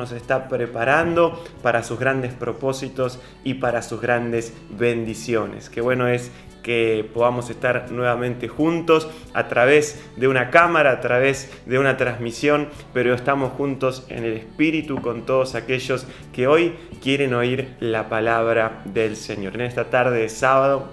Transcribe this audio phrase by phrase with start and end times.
[0.00, 5.68] nos está preparando para sus grandes propósitos y para sus grandes bendiciones.
[5.68, 6.30] Qué bueno es
[6.62, 12.68] que podamos estar nuevamente juntos a través de una cámara, a través de una transmisión,
[12.94, 18.82] pero estamos juntos en el Espíritu con todos aquellos que hoy quieren oír la palabra
[18.84, 19.56] del Señor.
[19.56, 20.88] En esta tarde de sábado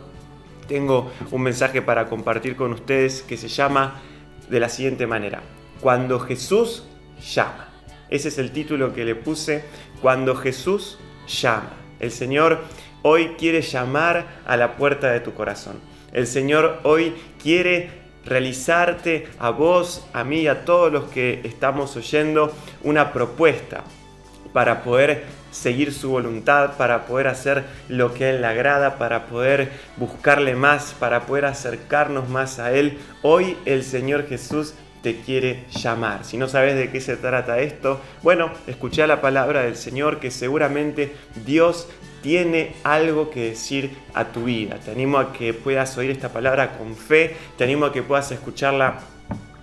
[0.68, 4.02] tengo un mensaje para compartir con ustedes que se llama
[4.50, 5.44] de la siguiente manera,
[5.80, 6.88] cuando Jesús
[7.22, 7.75] llama.
[8.10, 9.64] Ese es el título que le puse
[10.02, 11.72] cuando Jesús llama.
[12.00, 12.60] El Señor
[13.02, 15.80] hoy quiere llamar a la puerta de tu corazón.
[16.12, 17.90] El Señor hoy quiere
[18.26, 23.84] realizarte a vos, a mí, a todos los que estamos oyendo una propuesta
[24.54, 29.26] para poder seguir su voluntad, para poder hacer lo que a Él le agrada, para
[29.28, 32.98] poder buscarle más, para poder acercarnos más a Él.
[33.22, 34.74] Hoy el Señor Jesús
[35.06, 36.26] te quiere llamar.
[36.26, 40.32] Si no sabes de qué se trata esto, bueno, escucha la palabra del Señor que
[40.32, 41.14] seguramente
[41.46, 41.88] Dios
[42.24, 44.80] tiene algo que decir a tu vida.
[44.84, 48.32] Te animo a que puedas oír esta palabra con fe, te animo a que puedas
[48.32, 48.98] escucharla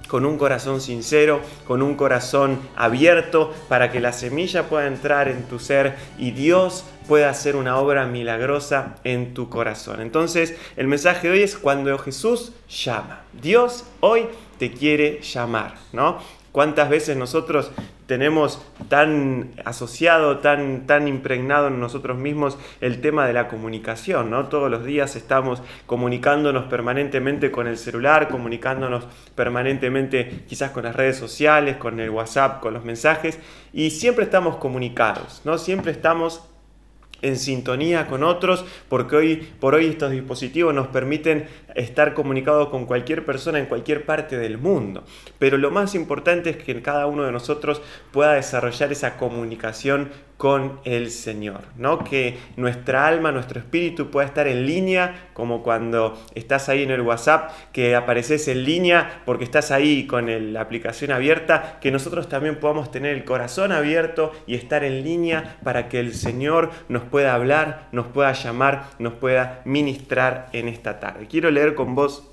[0.06, 5.42] con un corazón sincero, con un corazón abierto, para que la semilla pueda entrar en
[5.48, 10.00] tu ser y Dios pueda hacer una obra milagrosa en tu corazón.
[10.00, 13.22] Entonces, el mensaje de hoy es cuando Jesús llama.
[13.32, 14.26] Dios hoy
[14.58, 16.18] te quiere llamar, ¿no?
[16.52, 17.70] ¿Cuántas veces nosotros
[18.06, 24.48] tenemos tan asociado, tan, tan impregnado en nosotros mismos el tema de la comunicación, ¿no?
[24.48, 31.16] Todos los días estamos comunicándonos permanentemente con el celular, comunicándonos permanentemente quizás con las redes
[31.16, 33.38] sociales, con el WhatsApp, con los mensajes,
[33.72, 35.56] y siempre estamos comunicados, ¿no?
[35.56, 36.51] Siempre estamos
[37.22, 42.86] en sintonía con otros, porque hoy por hoy estos dispositivos nos permiten estar comunicados con
[42.86, 45.04] cualquier persona en cualquier parte del mundo.
[45.38, 50.10] Pero lo más importante es que cada uno de nosotros pueda desarrollar esa comunicación
[50.42, 52.02] con el Señor, ¿no?
[52.02, 57.00] Que nuestra alma, nuestro espíritu pueda estar en línea, como cuando estás ahí en el
[57.02, 62.58] WhatsApp, que apareces en línea porque estás ahí con la aplicación abierta, que nosotros también
[62.58, 67.34] podamos tener el corazón abierto y estar en línea para que el Señor nos pueda
[67.34, 71.28] hablar, nos pueda llamar, nos pueda ministrar en esta tarde.
[71.28, 72.28] Quiero leer con vos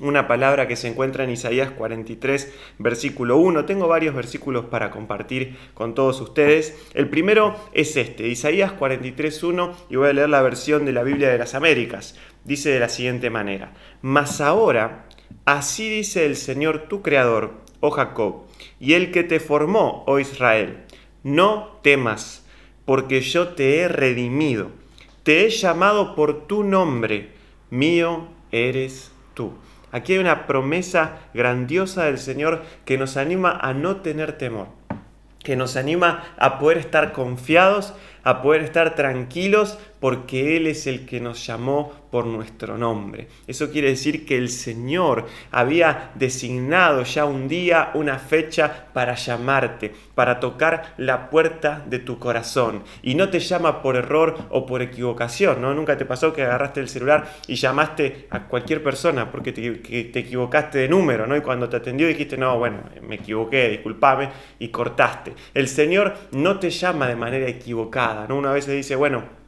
[0.00, 3.64] una palabra que se encuentra en Isaías 43, versículo 1.
[3.64, 6.76] Tengo varios versículos para compartir con todos ustedes.
[6.94, 11.02] El primero es este, Isaías 43, 1, y voy a leer la versión de la
[11.02, 12.16] Biblia de las Américas.
[12.44, 15.06] Dice de la siguiente manera, Mas ahora,
[15.44, 18.46] así dice el Señor tu Creador, oh Jacob,
[18.78, 20.84] y el que te formó, oh Israel,
[21.24, 22.46] no temas,
[22.84, 24.70] porque yo te he redimido,
[25.24, 27.32] te he llamado por tu nombre,
[27.70, 29.52] mío eres tú.
[29.90, 34.68] Aquí hay una promesa grandiosa del Señor que nos anima a no tener temor,
[35.42, 41.06] que nos anima a poder estar confiados, a poder estar tranquilos, porque Él es el
[41.06, 43.28] que nos llamó por nuestro nombre.
[43.46, 49.92] Eso quiere decir que el Señor había designado ya un día, una fecha para llamarte,
[50.14, 52.82] para tocar la puerta de tu corazón.
[53.02, 55.74] Y no te llama por error o por equivocación, ¿no?
[55.74, 60.18] Nunca te pasó que agarraste el celular y llamaste a cualquier persona porque te, te
[60.18, 61.36] equivocaste de número, ¿no?
[61.36, 65.34] Y cuando te atendió dijiste, no, bueno, me equivoqué, discúlpame, y cortaste.
[65.54, 68.36] El Señor no te llama de manera equivocada, ¿no?
[68.36, 69.38] Una vez dice, bueno,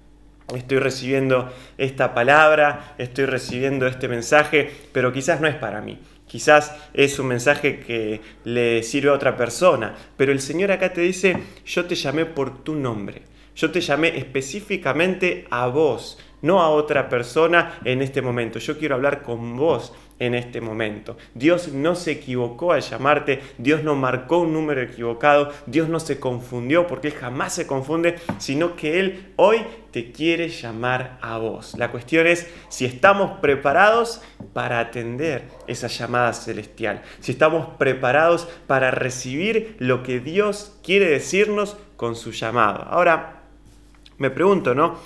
[0.56, 5.98] estoy recibiendo esta palabra, estoy recibiendo este mensaje, pero quizás no es para mí.
[6.26, 11.00] Quizás es un mensaje que le sirve a otra persona, pero el Señor acá te
[11.00, 13.22] dice, yo te llamé por tu nombre,
[13.56, 18.60] yo te llamé específicamente a vos, no a otra persona en este momento.
[18.60, 21.16] Yo quiero hablar con vos en este momento.
[21.34, 26.20] Dios no se equivocó al llamarte, Dios no marcó un número equivocado, Dios no se
[26.20, 31.74] confundió porque Él jamás se confunde, sino que Él hoy te quiere llamar a vos.
[31.76, 34.22] La cuestión es si estamos preparados
[34.52, 41.76] para atender esa llamada celestial, si estamos preparados para recibir lo que Dios quiere decirnos
[41.96, 42.82] con su llamado.
[42.82, 43.42] Ahora,
[44.18, 44.98] me pregunto, ¿no?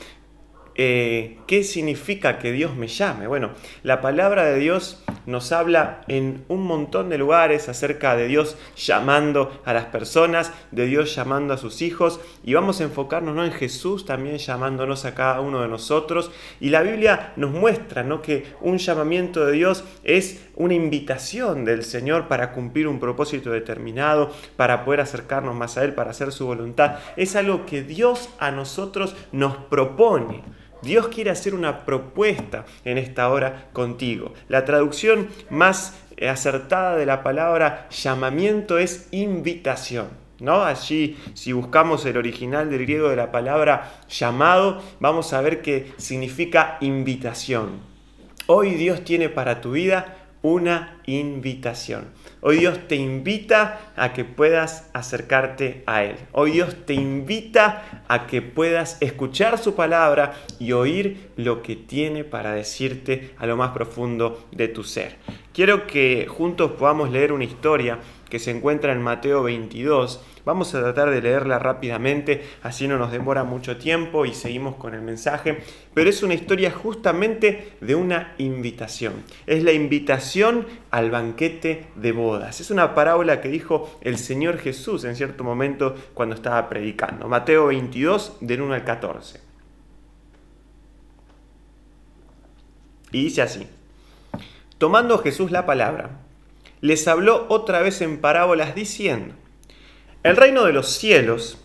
[0.76, 3.28] Eh, ¿qué significa que Dios me llame?
[3.28, 3.52] Bueno,
[3.84, 9.60] la palabra de Dios nos habla en un montón de lugares acerca de Dios llamando
[9.64, 13.44] a las personas, de Dios llamando a sus hijos, y vamos a enfocarnos ¿no?
[13.44, 16.30] en Jesús también llamándonos a cada uno de nosotros.
[16.60, 18.22] Y la Biblia nos muestra ¿no?
[18.22, 24.30] que un llamamiento de Dios es una invitación del Señor para cumplir un propósito determinado,
[24.56, 26.98] para poder acercarnos más a Él, para hacer su voluntad.
[27.16, 30.42] Es algo que Dios a nosotros nos propone.
[30.84, 34.34] Dios quiere hacer una propuesta en esta hora contigo.
[34.48, 40.08] La traducción más acertada de la palabra llamamiento es invitación.
[40.40, 40.62] ¿no?
[40.64, 45.92] Allí, si buscamos el original del griego de la palabra llamado, vamos a ver que
[45.96, 47.80] significa invitación.
[48.46, 52.04] Hoy Dios tiene para tu vida una invitación.
[52.42, 56.16] Hoy Dios te invita a que puedas acercarte a Él.
[56.32, 62.24] Hoy Dios te invita a que puedas escuchar su palabra y oír lo que tiene
[62.24, 65.16] para decirte a lo más profundo de tu ser.
[65.54, 68.00] Quiero que juntos podamos leer una historia
[68.34, 70.20] que se encuentra en Mateo 22.
[70.44, 74.92] Vamos a tratar de leerla rápidamente, así no nos demora mucho tiempo y seguimos con
[74.92, 75.62] el mensaje.
[75.94, 79.22] Pero es una historia justamente de una invitación.
[79.46, 82.60] Es la invitación al banquete de bodas.
[82.60, 87.28] Es una parábola que dijo el Señor Jesús en cierto momento cuando estaba predicando.
[87.28, 89.40] Mateo 22, del 1 al 14.
[93.12, 93.68] Y dice así.
[94.78, 96.23] Tomando Jesús la palabra,
[96.84, 99.34] les habló otra vez en parábolas diciendo,
[100.22, 101.56] el reino de los cielos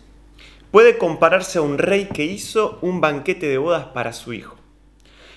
[0.70, 4.56] puede compararse a un rey que hizo un banquete de bodas para su hijo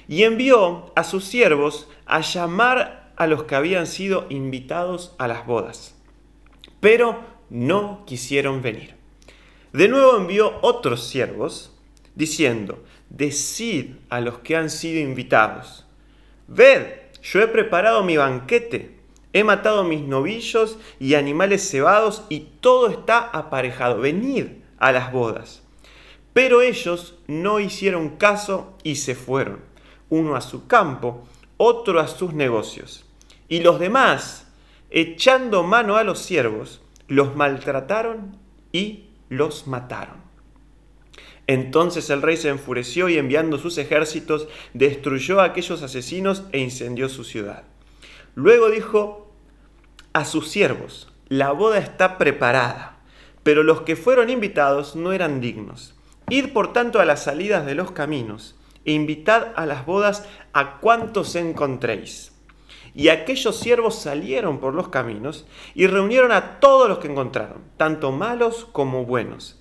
[0.07, 5.45] y envió a sus siervos a llamar a los que habían sido invitados a las
[5.45, 6.01] bodas,
[6.79, 7.19] pero
[7.49, 8.95] no quisieron venir.
[9.73, 11.77] De nuevo envió otros siervos
[12.15, 15.85] diciendo, decid a los que han sido invitados,
[16.47, 16.85] ved,
[17.21, 19.02] yo he preparado mi banquete
[19.33, 23.99] He matado mis novillos y animales cebados y todo está aparejado.
[23.99, 24.45] Venid
[24.77, 25.63] a las bodas.
[26.33, 29.59] Pero ellos no hicieron caso y se fueron,
[30.09, 31.27] uno a su campo,
[31.57, 33.05] otro a sus negocios.
[33.47, 34.47] Y los demás,
[34.89, 38.37] echando mano a los siervos, los maltrataron
[38.71, 40.23] y los mataron.
[41.45, 47.09] Entonces el rey se enfureció y enviando sus ejércitos, destruyó a aquellos asesinos e incendió
[47.09, 47.63] su ciudad.
[48.35, 49.22] Luego dijo
[50.13, 52.97] a sus siervos, la boda está preparada,
[53.41, 55.95] pero los que fueron invitados no eran dignos.
[56.29, 58.55] Id por tanto a las salidas de los caminos
[58.85, 62.31] e invitad a las bodas a cuantos encontréis.
[62.93, 68.11] Y aquellos siervos salieron por los caminos y reunieron a todos los que encontraron, tanto
[68.11, 69.59] malos como buenos.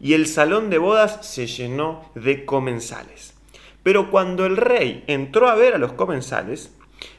[0.00, 3.34] Y el salón de bodas se llenó de comensales.
[3.84, 6.72] Pero cuando el rey entró a ver a los comensales,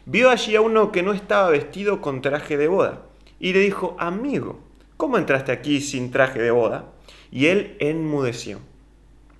[0.06, 3.04] Vio allí a uno que no estaba vestido con traje de boda
[3.40, 4.60] y le dijo, amigo,
[4.98, 6.92] ¿cómo entraste aquí sin traje de boda?
[7.32, 8.60] Y él enmudeció.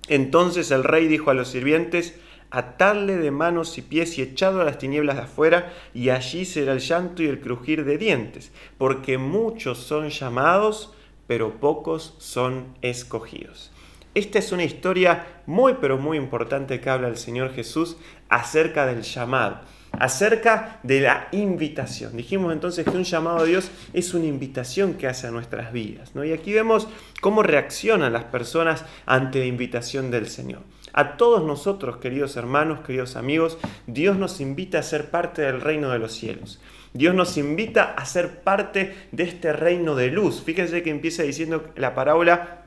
[0.08, 2.18] Entonces el rey dijo a los sirvientes,
[2.50, 6.72] atadle de manos y pies y echado a las tinieblas de afuera, y allí será
[6.72, 10.94] el llanto y el crujir de dientes, porque muchos son llamados,
[11.26, 13.70] pero pocos son escogidos.
[14.14, 17.98] Esta es una historia muy pero muy importante que habla el Señor Jesús
[18.30, 19.60] acerca del llamado
[19.98, 22.16] acerca de la invitación.
[22.16, 26.14] Dijimos entonces que un llamado a Dios es una invitación que hace a nuestras vidas.
[26.14, 26.24] ¿no?
[26.24, 26.88] Y aquí vemos
[27.20, 30.62] cómo reaccionan las personas ante la invitación del Señor.
[30.92, 35.90] A todos nosotros, queridos hermanos, queridos amigos, Dios nos invita a ser parte del reino
[35.90, 36.60] de los cielos.
[36.92, 40.42] Dios nos invita a ser parte de este reino de luz.
[40.44, 42.63] Fíjense que empieza diciendo la parábola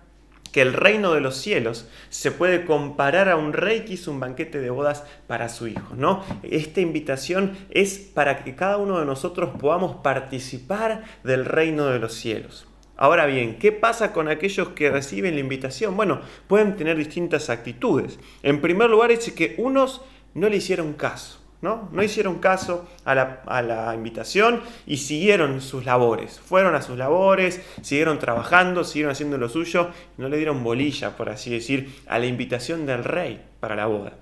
[0.51, 4.19] que el reino de los cielos se puede comparar a un rey que hizo un
[4.19, 6.23] banquete de bodas para su hijo, ¿no?
[6.43, 12.13] Esta invitación es para que cada uno de nosotros podamos participar del reino de los
[12.13, 12.67] cielos.
[12.97, 15.95] Ahora bien, ¿qué pasa con aquellos que reciben la invitación?
[15.95, 18.19] Bueno, pueden tener distintas actitudes.
[18.41, 20.01] En primer lugar, dice que unos
[20.33, 21.46] no le hicieron caso.
[21.61, 21.89] ¿No?
[21.91, 26.39] No hicieron caso a la, invitación y siguieron sus labores.
[26.39, 31.29] Fueron a sus labores, siguieron trabajando, siguieron haciendo lo suyo, no le dieron bolilla, por
[31.29, 34.13] así decir, a la invitación del rey para la boda.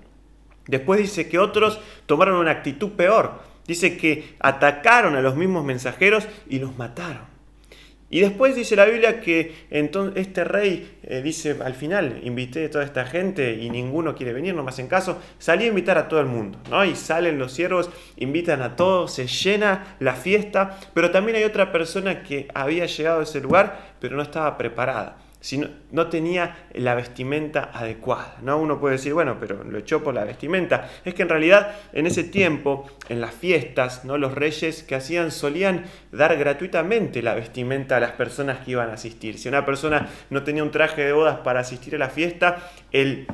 [0.66, 3.40] Después dice que otros tomaron una actitud peor.
[3.66, 7.35] Dice que atacaron a los mismos mensajeros y los mataron.
[8.08, 12.70] Y después dice la Biblia que entonces este rey eh, dice al final, invité a
[12.70, 16.06] toda esta gente y ninguno quiere venir, no me hacen caso, salí a invitar a
[16.06, 16.84] todo el mundo, ¿no?
[16.84, 21.72] Y salen los siervos, invitan a todos, se llena la fiesta, pero también hay otra
[21.72, 25.58] persona que había llegado a ese lugar, pero no estaba preparada si
[25.92, 28.36] no, tenía la vestimenta adecuada.
[28.42, 28.58] ¿no?
[28.58, 30.88] Uno puede decir, bueno, pero lo echó por la vestimenta.
[31.04, 34.18] Es que en realidad en ese tiempo, en las fiestas, ¿no?
[34.18, 38.94] los reyes que hacían solían dar gratuitamente la vestimenta a las personas que iban a
[38.94, 39.38] asistir.
[39.38, 43.26] Si una persona no tenía un traje de bodas para asistir a la fiesta, el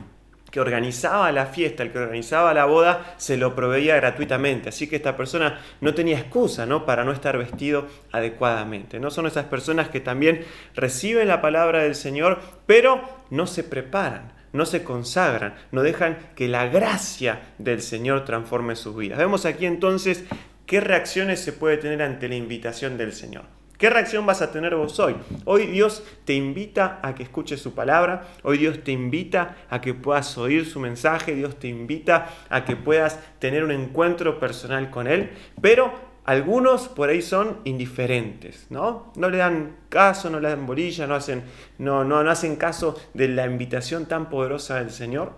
[0.52, 4.68] que organizaba la fiesta, el que organizaba la boda, se lo proveía gratuitamente.
[4.68, 6.85] Así que esta persona no tenía excusa ¿no?
[6.85, 9.00] para no estar vestido adecuadamente.
[9.00, 10.44] No son esas personas que también
[10.75, 16.49] reciben la palabra del Señor, pero no se preparan, no se consagran, no dejan que
[16.49, 19.18] la gracia del Señor transforme sus vidas.
[19.18, 20.25] Vemos aquí entonces
[20.66, 23.62] qué reacciones se puede tener ante la invitación del Señor.
[23.82, 25.16] ¿Qué reacción vas a tener vos hoy?
[25.44, 29.92] Hoy Dios te invita a que escuches su palabra, hoy Dios te invita a que
[29.92, 35.08] puedas oír su mensaje, Dios te invita a que puedas tener un encuentro personal con
[35.08, 35.92] Él, pero
[36.24, 39.12] algunos por ahí son indiferentes, ¿no?
[39.16, 41.42] No le dan caso, no le dan bolilla, no hacen,
[41.78, 45.32] no, no, no hacen caso de la invitación tan poderosa del Señor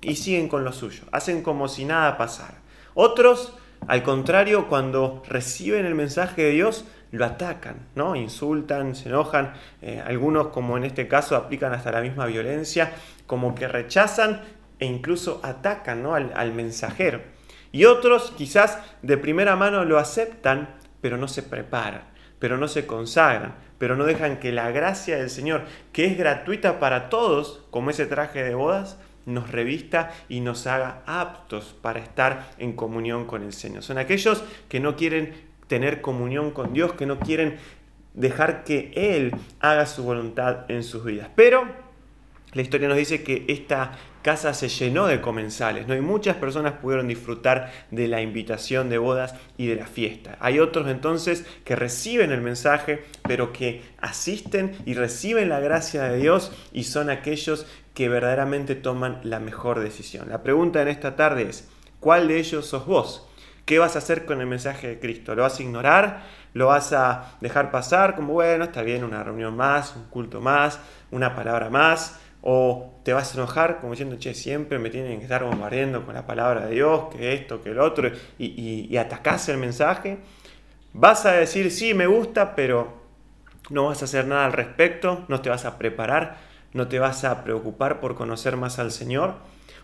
[0.00, 2.58] y siguen con lo suyo, hacen como si nada pasara.
[2.94, 3.56] Otros,
[3.88, 8.16] al contrario, cuando reciben el mensaje de Dios, lo atacan, ¿no?
[8.16, 12.92] Insultan, se enojan, eh, algunos como en este caso aplican hasta la misma violencia,
[13.26, 14.42] como que rechazan
[14.78, 16.14] e incluso atacan ¿no?
[16.14, 17.20] al, al mensajero.
[17.72, 22.02] Y otros quizás de primera mano lo aceptan, pero no se preparan,
[22.38, 26.80] pero no se consagran, pero no dejan que la gracia del Señor, que es gratuita
[26.80, 32.50] para todos, como ese traje de bodas, nos revista y nos haga aptos para estar
[32.58, 33.82] en comunión con el Señor.
[33.82, 35.34] Son aquellos que no quieren
[35.66, 37.56] tener comunión con Dios, que no quieren
[38.14, 41.28] dejar que Él haga su voluntad en sus vidas.
[41.34, 41.66] Pero
[42.52, 43.92] la historia nos dice que esta
[44.26, 45.94] casa se llenó de comensales, ¿no?
[45.94, 50.36] Y muchas personas pudieron disfrutar de la invitación de bodas y de la fiesta.
[50.40, 56.18] Hay otros entonces que reciben el mensaje, pero que asisten y reciben la gracia de
[56.18, 60.28] Dios y son aquellos que verdaderamente toman la mejor decisión.
[60.28, 61.68] La pregunta en esta tarde es,
[62.00, 63.28] ¿cuál de ellos sos vos?
[63.64, 65.36] ¿Qué vas a hacer con el mensaje de Cristo?
[65.36, 66.24] ¿Lo vas a ignorar?
[66.52, 70.80] ¿Lo vas a dejar pasar como, bueno, está bien, una reunión más, un culto más,
[71.12, 72.18] una palabra más?
[72.48, 76.14] o te vas a enojar como diciendo, che, siempre me tienen que estar bombardeando con
[76.14, 80.18] la palabra de Dios, que esto, que el otro, y, y, atacás el mensaje.
[80.92, 82.96] Vas a decir, sí, me gusta, pero
[83.70, 86.38] no vas a hacer nada al respecto, no te vas a preparar,
[86.72, 89.34] no te vas a preocupar por conocer más al Señor.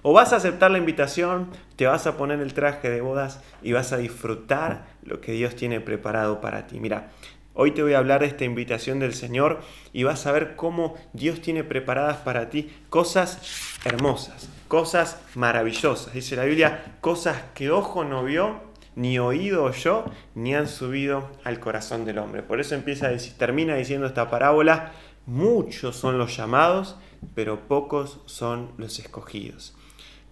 [0.03, 3.71] O vas a aceptar la invitación, te vas a poner el traje de bodas y
[3.71, 6.81] vas a disfrutar lo que Dios tiene preparado para ti.
[6.81, 7.13] Mira,
[7.55, 9.61] Hoy te voy a hablar de esta invitación del Señor
[9.93, 16.15] y vas a ver cómo Dios tiene preparadas para ti cosas hermosas, cosas maravillosas.
[16.15, 18.63] Dice la Biblia, cosas que ojo no vio,
[18.97, 22.43] ni oído oyó, ni han subido al corazón del hombre.
[22.43, 24.93] Por eso empieza termina diciendo esta parábola,
[25.27, 26.97] muchos son los llamados,
[27.35, 29.77] pero pocos son los escogidos.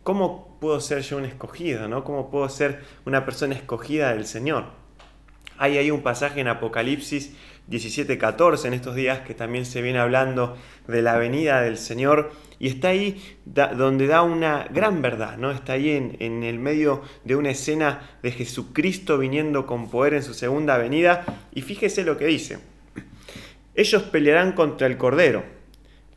[0.05, 1.87] ¿Cómo puedo ser yo un escogido?
[1.87, 2.03] ¿no?
[2.03, 4.80] ¿Cómo puedo ser una persona escogida del Señor?
[5.63, 7.35] Hay ahí un pasaje en Apocalipsis
[7.69, 10.57] 17:14 en estos días que también se viene hablando
[10.89, 15.51] de la venida del Señor y está ahí donde da una gran verdad, ¿no?
[15.51, 20.23] Está ahí en, en, el medio de una escena de Jesucristo viniendo con poder en
[20.23, 22.61] su segunda venida y fíjese lo que dice.
[23.75, 25.45] Ellos pelearán contra el Cordero,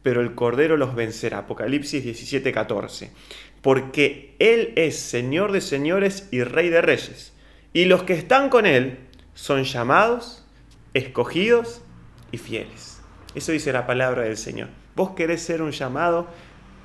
[0.03, 1.39] pero el Cordero los vencerá.
[1.39, 3.09] Apocalipsis 17:14.
[3.61, 7.33] Porque Él es Señor de señores y Rey de reyes.
[7.73, 8.99] Y los que están con Él
[9.33, 10.43] son llamados,
[10.93, 11.81] escogidos
[12.31, 13.01] y fieles.
[13.35, 14.69] Eso dice la palabra del Señor.
[14.95, 16.27] Vos querés ser un llamado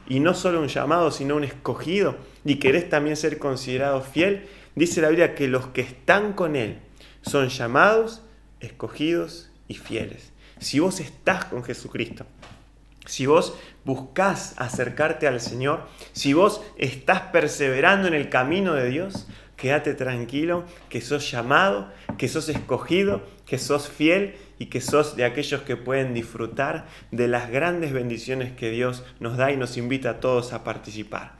[0.07, 4.47] y no solo un llamado, sino un escogido y querés también ser considerado fiel.
[4.75, 6.78] Dice la Biblia que los que están con Él
[7.23, 8.23] son llamados,
[8.61, 10.33] escogidos y fieles.
[10.59, 12.25] Si vos estás con Jesucristo,
[13.05, 19.26] si vos buscás acercarte al Señor, si vos estás perseverando en el camino de Dios,
[19.59, 25.25] quédate tranquilo, que sos llamado, que sos escogido, que sos fiel y que sos de
[25.25, 30.11] aquellos que pueden disfrutar de las grandes bendiciones que Dios nos da y nos invita
[30.11, 31.33] a todos a participar.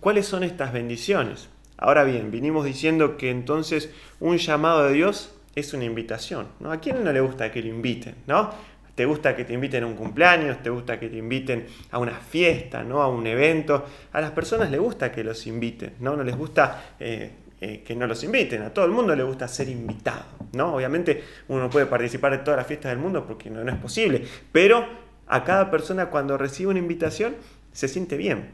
[0.00, 1.50] ¿Cuáles son estas bendiciones?
[1.76, 6.48] Ahora bien, vinimos diciendo que entonces un llamado de Dios es una invitación.
[6.60, 6.72] ¿no?
[6.72, 8.14] ¿A quién no le gusta que lo inviten?
[8.26, 8.50] ¿no?
[8.94, 12.16] te gusta que te inviten a un cumpleaños, te gusta que te inviten a una
[12.16, 13.00] fiesta, ¿no?
[13.00, 13.86] a un evento.
[14.12, 16.16] A las personas les gusta que los inviten, ¿no?
[16.16, 18.62] No les gusta eh, eh, que no los inviten.
[18.62, 20.74] A todo el mundo le gusta ser invitado, ¿no?
[20.74, 23.78] Obviamente uno no puede participar de todas las fiestas del mundo porque no, no es
[23.78, 24.86] posible, pero
[25.26, 27.36] a cada persona cuando recibe una invitación
[27.72, 28.50] se siente bien,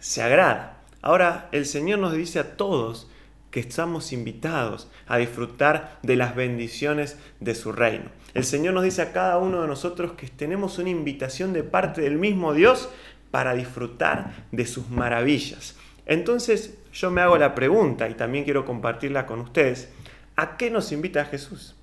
[0.00, 0.82] se agrada.
[1.00, 3.10] Ahora el Señor nos dice a todos
[3.50, 8.10] que estamos invitados a disfrutar de las bendiciones de su reino.
[8.34, 12.02] El Señor nos dice a cada uno de nosotros que tenemos una invitación de parte
[12.02, 12.90] del mismo Dios
[13.30, 15.74] para disfrutar de sus maravillas.
[16.04, 19.90] Entonces yo me hago la pregunta y también quiero compartirla con ustedes.
[20.34, 21.76] ¿A qué nos invita Jesús?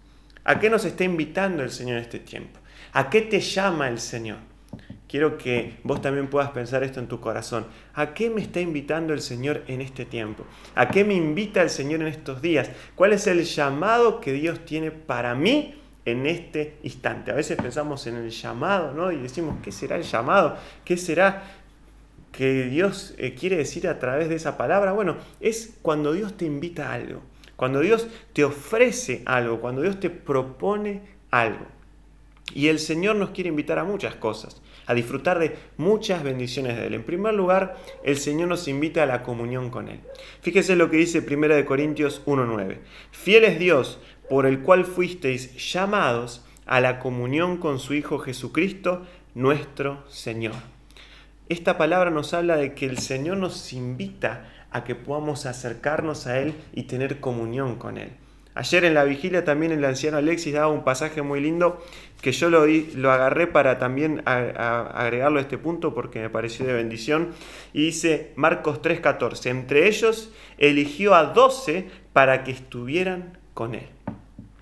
[0.44, 2.60] ¿A qué nos está invitando el Señor en este tiempo?
[2.94, 4.38] ¿A qué te llama el Señor?
[5.08, 7.68] Quiero que vos también puedas pensar esto en tu corazón.
[7.94, 10.46] ¿A qué me está invitando el Señor en este tiempo?
[10.74, 12.72] ¿A qué me invita el Señor en estos días?
[12.96, 17.30] ¿Cuál es el llamado que Dios tiene para mí en este instante?
[17.30, 19.12] A veces pensamos en el llamado, ¿no?
[19.12, 20.58] Y decimos, ¿qué será el llamado?
[20.84, 21.44] ¿Qué será
[22.34, 24.92] que Dios eh, quiere decir a través de esa palabra?
[24.92, 27.22] Bueno, es cuando Dios te invita a algo,
[27.56, 31.66] cuando Dios te ofrece algo, cuando Dios te propone algo.
[32.54, 36.88] Y el Señor nos quiere invitar a muchas cosas, a disfrutar de muchas bendiciones de
[36.88, 36.96] Él.
[36.96, 40.02] En primer lugar, el Señor nos invita a la comunión con Él.
[40.42, 42.80] Fíjese lo que dice 1 Corintios 1.9.
[43.12, 44.00] Fiel es Dios,
[44.30, 50.73] por el cual fuisteis llamados a la comunión con su Hijo Jesucristo, nuestro Señor.
[51.50, 56.40] Esta palabra nos habla de que el Señor nos invita a que podamos acercarnos a
[56.40, 58.12] Él y tener comunión con Él.
[58.56, 61.84] Ayer en la vigilia también el anciano Alexis daba un pasaje muy lindo
[62.22, 66.74] que yo lo, lo agarré para también agregarlo a este punto porque me pareció de
[66.74, 67.30] bendición.
[67.74, 73.90] Y dice Marcos 3:14, entre ellos eligió a doce para que estuvieran con Él.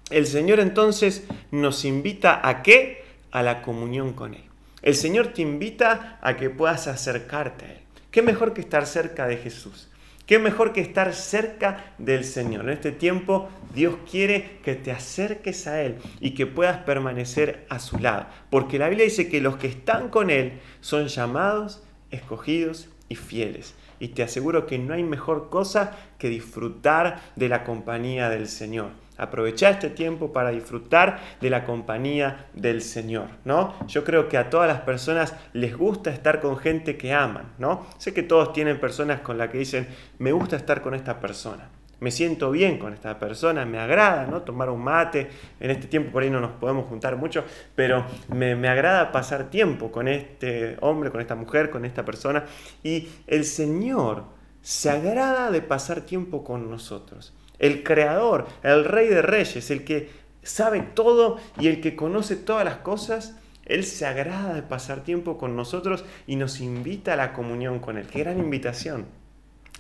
[0.10, 3.04] El Señor entonces nos invita a qué?
[3.32, 4.51] A la comunión con Él.
[4.82, 7.80] El Señor te invita a que puedas acercarte a Él.
[8.10, 9.90] ¿Qué mejor que estar cerca de Jesús?
[10.26, 12.64] ¿Qué mejor que estar cerca del Señor?
[12.64, 17.80] En este tiempo Dios quiere que te acerques a Él y que puedas permanecer a
[17.80, 18.26] su lado.
[18.50, 23.76] Porque la Biblia dice que los que están con Él son llamados, escogidos y fieles.
[24.00, 28.92] Y te aseguro que no hay mejor cosa que disfrutar de la compañía del Señor.
[29.22, 33.76] Aprovechar este tiempo para disfrutar de la compañía del Señor, ¿no?
[33.88, 37.86] Yo creo que a todas las personas les gusta estar con gente que aman, ¿no?
[38.00, 39.88] Sé que todos tienen personas con las que dicen,
[40.18, 44.42] me gusta estar con esta persona, me siento bien con esta persona, me agrada, ¿no?
[44.42, 48.56] Tomar un mate, en este tiempo por ahí no nos podemos juntar mucho, pero me,
[48.56, 52.46] me agrada pasar tiempo con este hombre, con esta mujer, con esta persona,
[52.82, 54.24] y el Señor
[54.62, 60.10] se agrada de pasar tiempo con nosotros el creador, el rey de reyes, el que
[60.42, 65.38] sabe todo y el que conoce todas las cosas, Él se agrada de pasar tiempo
[65.38, 68.08] con nosotros y nos invita a la comunión con Él.
[68.08, 69.06] Qué gran invitación.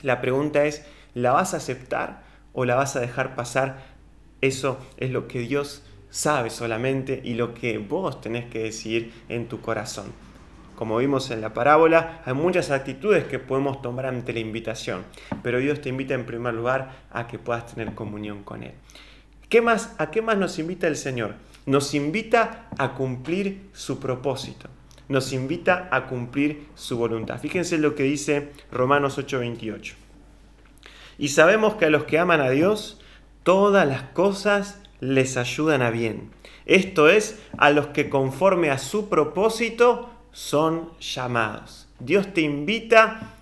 [0.03, 0.85] La pregunta es,
[1.15, 2.21] ¿la vas a aceptar
[2.53, 3.79] o la vas a dejar pasar?
[4.41, 9.47] Eso es lo que Dios sabe solamente y lo que vos tenés que decidir en
[9.47, 10.13] tu corazón.
[10.81, 15.03] Como vimos en la parábola, hay muchas actitudes que podemos tomar ante la invitación,
[15.43, 18.71] pero Dios te invita en primer lugar a que puedas tener comunión con Él.
[19.47, 21.35] ¿Qué más, ¿A qué más nos invita el Señor?
[21.67, 24.69] Nos invita a cumplir su propósito,
[25.07, 27.39] nos invita a cumplir su voluntad.
[27.39, 29.93] Fíjense lo que dice Romanos 8:28.
[31.19, 32.99] Y sabemos que a los que aman a Dios,
[33.43, 36.31] todas las cosas les ayudan a bien.
[36.65, 41.87] Esto es, a los que conforme a su propósito son llamados.
[41.99, 43.33] Dios te invita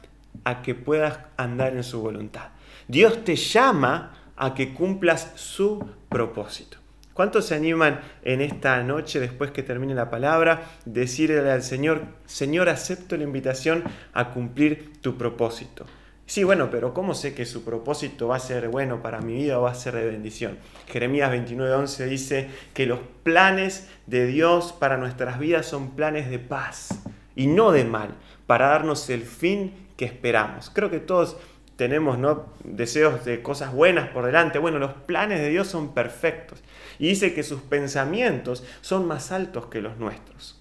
[0.43, 2.49] a que puedas andar en su voluntad.
[2.87, 6.77] Dios te llama a que cumplas su propósito.
[7.13, 12.69] ¿Cuántos se animan en esta noche, después que termine la palabra, decirle al Señor, Señor,
[12.69, 15.85] acepto la invitación a cumplir tu propósito?
[16.29, 19.57] Sí, bueno, pero ¿cómo sé que su propósito va a ser bueno para mi vida
[19.57, 20.59] o va a ser de bendición?
[20.85, 27.01] Jeremías 29:11 dice que los planes de Dios para nuestras vidas son planes de paz
[27.35, 28.13] y no de mal,
[28.45, 30.69] para darnos el fin que esperamos.
[30.69, 31.35] Creo que todos
[31.77, 32.19] tenemos
[32.63, 34.59] deseos de cosas buenas por delante.
[34.59, 36.63] Bueno, los planes de Dios son perfectos.
[36.99, 40.58] Y dice que sus pensamientos son más altos que los nuestros.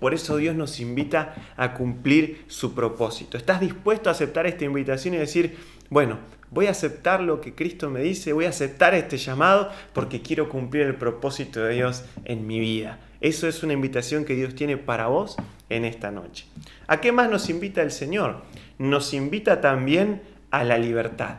[0.00, 3.36] Por eso Dios nos invita a cumplir su propósito.
[3.36, 5.56] ¿Estás dispuesto a aceptar esta invitación y decir,
[5.90, 6.18] bueno,
[6.50, 10.48] voy a aceptar lo que Cristo me dice, voy a aceptar este llamado porque quiero
[10.48, 13.00] cumplir el propósito de Dios en mi vida?
[13.20, 15.36] Eso es una invitación que Dios tiene para vos
[15.68, 16.46] en esta noche.
[16.86, 18.42] ¿A qué más nos invita el Señor?
[18.78, 21.38] Nos invita también a la libertad.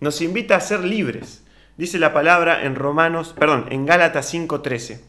[0.00, 1.44] Nos invita a ser libres.
[1.76, 5.00] Dice la palabra en Romanos, perdón, en Gálatas 5:13.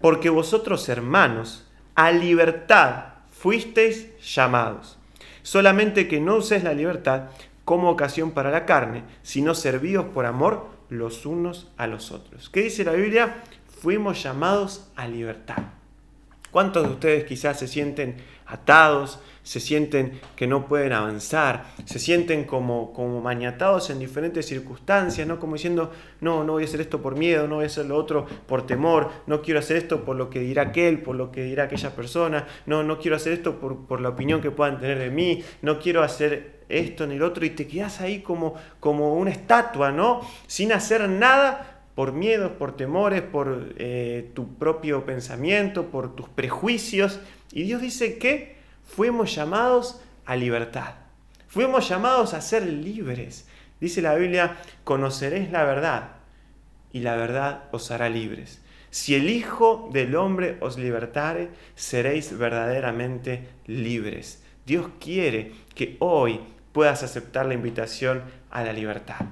[0.00, 1.67] Porque vosotros, hermanos,
[1.98, 4.96] a libertad fuisteis llamados.
[5.42, 7.30] Solamente que no uses la libertad
[7.64, 12.50] como ocasión para la carne, sino servidos por amor los unos a los otros.
[12.50, 13.42] ¿Qué dice la Biblia?
[13.82, 15.56] Fuimos llamados a libertad.
[16.52, 22.44] ¿Cuántos de ustedes quizás se sienten atados, se sienten que no pueden avanzar, se sienten
[22.44, 25.40] como, como maniatados en diferentes circunstancias, ¿no?
[25.40, 27.96] Como diciendo, no, no voy a hacer esto por miedo, no voy a hacer lo
[27.96, 31.44] otro por temor, no quiero hacer esto por lo que dirá aquel, por lo que
[31.44, 34.98] dirá aquella persona, no, no quiero hacer esto por, por la opinión que puedan tener
[34.98, 39.14] de mí, no quiero hacer esto ni el otro, y te quedas ahí como, como
[39.14, 40.20] una estatua, ¿no?
[40.46, 47.18] Sin hacer nada por miedos, por temores, por eh, tu propio pensamiento, por tus prejuicios.
[47.50, 48.57] Y Dios dice que
[48.88, 50.94] fuimos llamados a libertad.
[51.46, 53.46] Fuimos llamados a ser libres.
[53.80, 56.08] Dice la Biblia, conoceréis la verdad
[56.92, 58.60] y la verdad os hará libres.
[58.90, 64.42] Si el Hijo del Hombre os libertare, seréis verdaderamente libres.
[64.66, 66.40] Dios quiere que hoy
[66.72, 69.26] puedas aceptar la invitación a la libertad.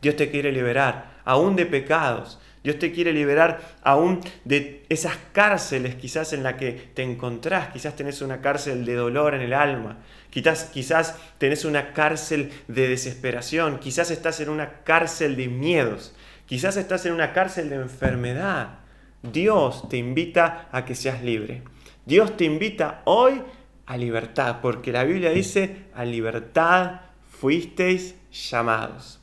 [0.00, 5.96] Dios te quiere liberar aún de pecados, Dios te quiere liberar aún de esas cárceles
[5.96, 7.68] quizás en las que te encontrás.
[7.68, 9.98] Quizás tenés una cárcel de dolor en el alma.
[10.30, 13.80] Quizás, quizás tenés una cárcel de desesperación.
[13.80, 16.14] Quizás estás en una cárcel de miedos.
[16.46, 18.78] Quizás estás en una cárcel de enfermedad.
[19.22, 21.62] Dios te invita a que seas libre.
[22.06, 23.42] Dios te invita hoy
[23.84, 29.20] a libertad, porque la Biblia dice, a libertad fuisteis llamados.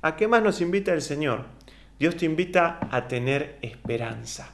[0.00, 1.57] ¿A qué más nos invita el Señor?
[1.98, 4.50] Dios te invita a tener esperanza.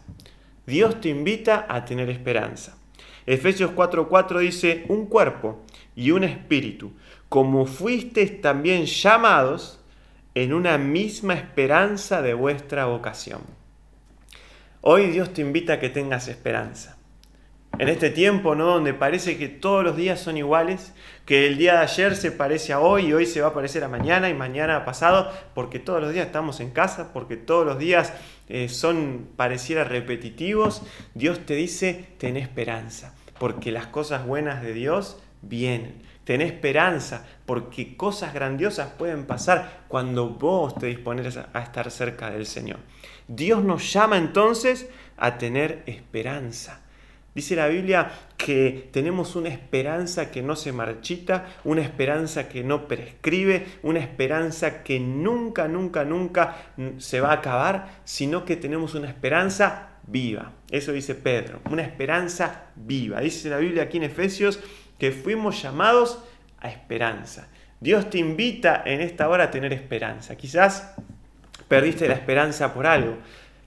[0.67, 2.79] Dios te invita a tener esperanza.
[3.27, 5.63] Efesios 4:4 dice, un cuerpo
[5.95, 6.93] y un espíritu,
[7.29, 9.81] como fuisteis también llamados
[10.35, 13.43] en una misma esperanza de vuestra vocación.
[14.81, 16.97] Hoy Dios te invita a que tengas esperanza
[17.79, 18.67] en este tiempo, ¿no?
[18.67, 20.93] Donde parece que todos los días son iguales,
[21.25, 23.85] que el día de ayer se parece a hoy y hoy se va a parecer
[23.85, 27.67] a mañana y mañana a pasado, porque todos los días estamos en casa, porque todos
[27.67, 28.13] los días
[28.49, 30.83] eh, son pareciera repetitivos.
[31.15, 36.03] Dios te dice, ten esperanza, porque las cosas buenas de Dios vienen.
[36.25, 42.47] Ten esperanza, porque cosas grandiosas pueden pasar cuando vos te dispones a estar cerca del
[42.47, 42.79] Señor.
[43.29, 46.84] Dios nos llama entonces a tener esperanza.
[47.35, 52.87] Dice la Biblia que tenemos una esperanza que no se marchita, una esperanza que no
[52.87, 56.57] prescribe, una esperanza que nunca, nunca, nunca
[56.99, 60.53] se va a acabar, sino que tenemos una esperanza viva.
[60.71, 63.21] Eso dice Pedro, una esperanza viva.
[63.21, 64.61] Dice la Biblia aquí en Efesios
[64.99, 66.23] que fuimos llamados
[66.61, 67.49] a esperanza.
[67.81, 70.37] Dios te invita en esta hora a tener esperanza.
[70.37, 70.95] Quizás
[71.67, 73.19] perdiste la esperanza por algo.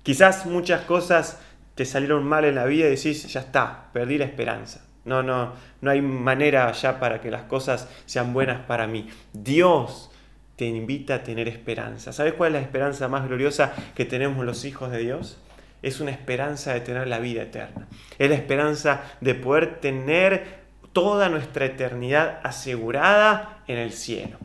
[0.03, 1.39] Quizás muchas cosas
[1.77, 4.83] te salieron mal en la vida y decís, ya está, perdí la esperanza.
[5.05, 9.07] No, no, no hay manera ya para que las cosas sean buenas para mí.
[9.31, 10.09] Dios
[10.55, 12.11] te invita a tener esperanza.
[12.13, 15.37] ¿Sabes cuál es la esperanza más gloriosa que tenemos los hijos de Dios?
[15.83, 17.87] Es una esperanza de tener la vida eterna.
[18.17, 24.39] Es la esperanza de poder tener toda nuestra eternidad asegurada en el cielo.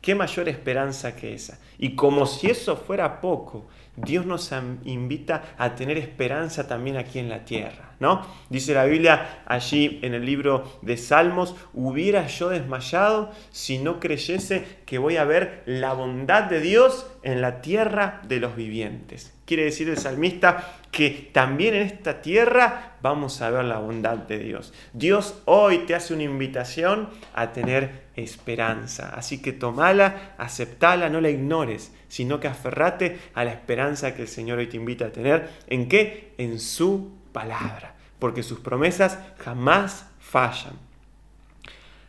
[0.00, 1.58] ¿Qué mayor esperanza que esa?
[1.76, 3.66] Y como si eso fuera poco,
[4.04, 4.52] Dios nos
[4.84, 8.26] invita a tener esperanza también aquí en la tierra, ¿no?
[8.48, 14.64] Dice la Biblia allí en el libro de Salmos, hubiera yo desmayado si no creyese
[14.86, 19.34] que voy a ver la bondad de Dios en la tierra de los vivientes.
[19.44, 24.38] Quiere decir el salmista que también en esta tierra vamos a ver la bondad de
[24.38, 24.74] Dios.
[24.92, 29.14] Dios hoy te hace una invitación a tener esperanza.
[29.14, 34.28] Así que tomala, aceptala, no la ignores, sino que aferrate a la esperanza que el
[34.28, 35.48] Señor hoy te invita a tener.
[35.66, 36.34] ¿En qué?
[36.38, 37.94] En su palabra.
[38.18, 40.74] Porque sus promesas jamás fallan.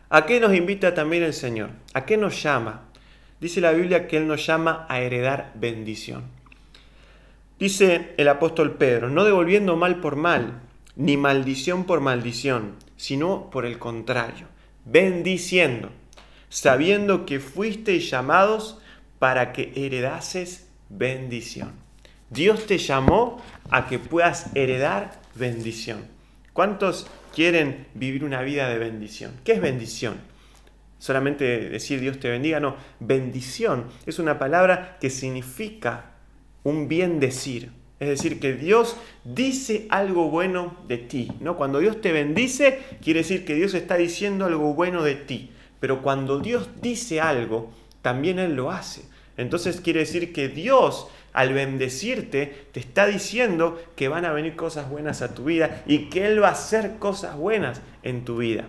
[0.09, 1.69] ¿A qué nos invita también el Señor?
[1.93, 2.85] ¿A qué nos llama?
[3.39, 6.23] Dice la Biblia que Él nos llama a heredar bendición.
[7.59, 10.61] Dice el apóstol Pedro, no devolviendo mal por mal,
[10.95, 14.47] ni maldición por maldición, sino por el contrario,
[14.85, 15.89] bendiciendo,
[16.49, 18.79] sabiendo que fuisteis llamados
[19.19, 21.71] para que heredases bendición.
[22.29, 26.05] Dios te llamó a que puedas heredar bendición.
[26.53, 29.33] ¿Cuántos quieren vivir una vida de bendición?
[29.43, 30.15] ¿Qué es bendición?
[30.97, 32.75] Solamente decir Dios te bendiga, no.
[32.99, 36.11] Bendición es una palabra que significa
[36.63, 37.71] un bien decir.
[37.99, 41.31] Es decir, que Dios dice algo bueno de ti.
[41.41, 41.57] ¿no?
[41.57, 45.51] Cuando Dios te bendice, quiere decir que Dios está diciendo algo bueno de ti.
[45.79, 49.03] Pero cuando Dios dice algo, también Él lo hace.
[49.37, 54.89] Entonces quiere decir que Dios al bendecirte te está diciendo que van a venir cosas
[54.89, 58.65] buenas a tu vida y que Él va a hacer cosas buenas en tu vida.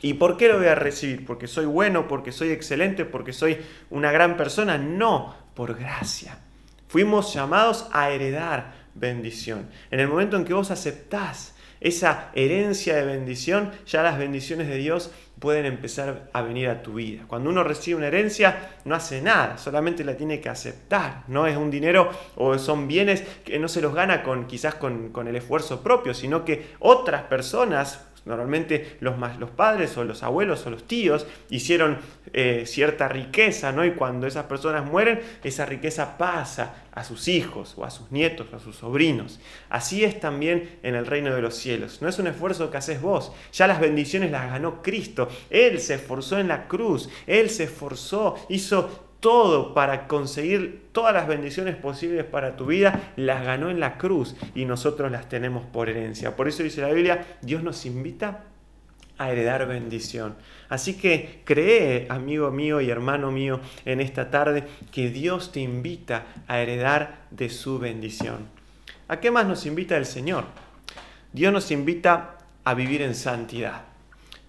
[0.00, 1.26] ¿Y por qué lo voy a recibir?
[1.26, 2.06] ¿Porque soy bueno?
[2.06, 3.04] ¿Porque soy excelente?
[3.04, 3.58] ¿Porque soy
[3.90, 4.78] una gran persona?
[4.78, 6.38] No, por gracia.
[6.86, 9.68] Fuimos llamados a heredar bendición.
[9.90, 14.76] En el momento en que vos aceptás esa herencia de bendición, ya las bendiciones de
[14.76, 17.24] Dios pueden empezar a venir a tu vida.
[17.26, 21.24] Cuando uno recibe una herencia, no hace nada, solamente la tiene que aceptar.
[21.28, 25.10] No es un dinero o son bienes que no se los gana con, quizás con,
[25.10, 30.66] con el esfuerzo propio, sino que otras personas Normalmente los, los padres o los abuelos
[30.66, 31.98] o los tíos hicieron
[32.34, 33.86] eh, cierta riqueza, ¿no?
[33.86, 38.48] Y cuando esas personas mueren, esa riqueza pasa a sus hijos o a sus nietos
[38.52, 39.40] o a sus sobrinos.
[39.70, 42.02] Así es también en el reino de los cielos.
[42.02, 43.32] No es un esfuerzo que haces vos.
[43.52, 45.28] Ya las bendiciones las ganó Cristo.
[45.48, 47.08] Él se esforzó en la cruz.
[47.26, 53.44] Él se esforzó, hizo todo para conseguir todas las bendiciones posibles para tu vida, las
[53.44, 56.36] ganó en la cruz y nosotros las tenemos por herencia.
[56.36, 58.44] Por eso dice la Biblia, Dios nos invita
[59.18, 60.36] a heredar bendición.
[60.68, 66.26] Así que cree, amigo mío y hermano mío, en esta tarde que Dios te invita
[66.46, 68.46] a heredar de su bendición.
[69.08, 70.44] ¿A qué más nos invita el Señor?
[71.32, 73.82] Dios nos invita a vivir en santidad.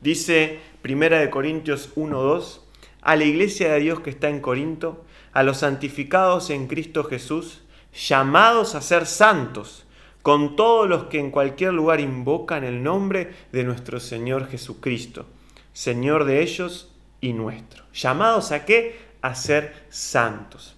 [0.01, 2.61] Dice 1 Corintios 1.2,
[3.01, 7.61] a la iglesia de Dios que está en Corinto, a los santificados en Cristo Jesús,
[7.93, 9.85] llamados a ser santos,
[10.21, 15.25] con todos los que en cualquier lugar invocan el nombre de nuestro Señor Jesucristo,
[15.73, 17.85] Señor de ellos y nuestro.
[17.93, 18.99] ¿Llamados a qué?
[19.21, 20.75] A ser santos.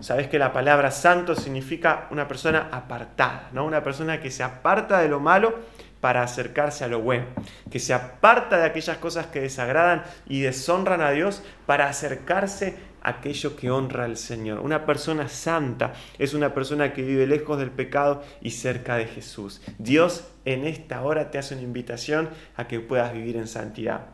[0.00, 3.64] Sabes que la palabra santo significa una persona apartada, ¿no?
[3.64, 5.54] Una persona que se aparta de lo malo
[6.02, 7.26] para acercarse a lo bueno,
[7.70, 13.10] que se aparta de aquellas cosas que desagradan y deshonran a Dios para acercarse a
[13.10, 14.58] aquello que honra al Señor.
[14.58, 19.62] Una persona santa es una persona que vive lejos del pecado y cerca de Jesús.
[19.78, 24.06] Dios en esta hora te hace una invitación a que puedas vivir en santidad.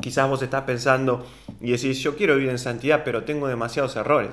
[0.00, 1.26] Quizás vos estás pensando
[1.60, 4.30] y decís, yo quiero vivir en santidad, pero tengo demasiados errores.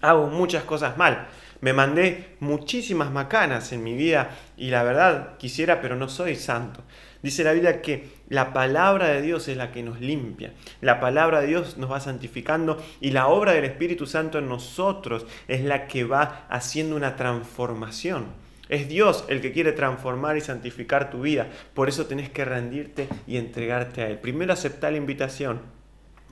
[0.00, 1.26] Hago muchas cosas mal.
[1.60, 6.82] Me mandé muchísimas macanas en mi vida y la verdad quisiera, pero no soy santo.
[7.22, 10.54] Dice la Biblia que la palabra de Dios es la que nos limpia.
[10.80, 15.26] La palabra de Dios nos va santificando y la obra del Espíritu Santo en nosotros
[15.48, 18.26] es la que va haciendo una transformación.
[18.70, 21.48] Es Dios el que quiere transformar y santificar tu vida.
[21.74, 24.18] Por eso tenés que rendirte y entregarte a Él.
[24.18, 25.60] Primero aceptar la invitación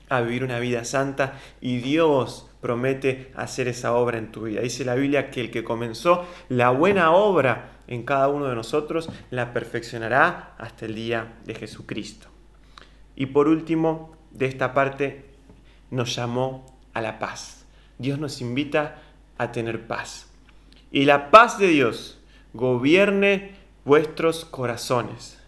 [0.08, 4.60] a vivir una vida santa y Dios promete hacer esa obra en tu vida.
[4.60, 9.08] Dice la Biblia que el que comenzó la buena obra en cada uno de nosotros
[9.30, 12.28] la perfeccionará hasta el día de Jesucristo.
[13.16, 15.24] Y por último, de esta parte
[15.90, 17.64] nos llamó a la paz.
[17.98, 19.02] Dios nos invita
[19.38, 20.28] a tener paz.
[20.90, 22.18] Y la paz de Dios
[22.52, 23.52] gobierne
[23.84, 25.38] vuestros corazones,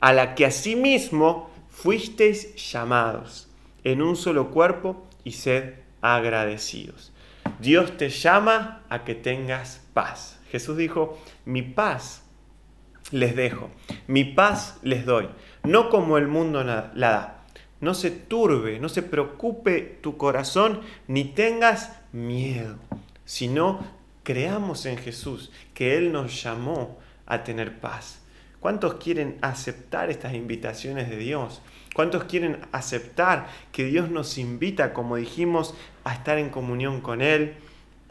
[0.00, 3.48] a la que asimismo fuisteis llamados
[3.84, 7.12] en un solo cuerpo y sed agradecidos.
[7.60, 10.38] Dios te llama a que tengas paz.
[10.50, 12.24] Jesús dijo, mi paz
[13.10, 13.70] les dejo,
[14.06, 15.28] mi paz les doy,
[15.62, 17.44] no como el mundo la da.
[17.80, 22.76] No se turbe, no se preocupe tu corazón, ni tengas miedo,
[23.24, 23.80] sino
[24.24, 28.20] creamos en Jesús, que Él nos llamó a tener paz.
[28.60, 31.62] ¿Cuántos quieren aceptar estas invitaciones de Dios?
[31.94, 37.54] ¿Cuántos quieren aceptar que Dios nos invita, como dijimos, a estar en comunión con Él,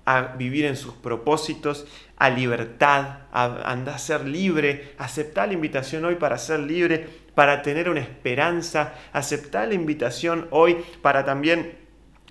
[0.05, 4.93] a vivir en sus propósitos, a libertad, a andar a ser libre?
[4.97, 8.93] Aceptar la invitación hoy para ser libre, para tener una esperanza.
[9.11, 11.77] Aceptar la invitación hoy para también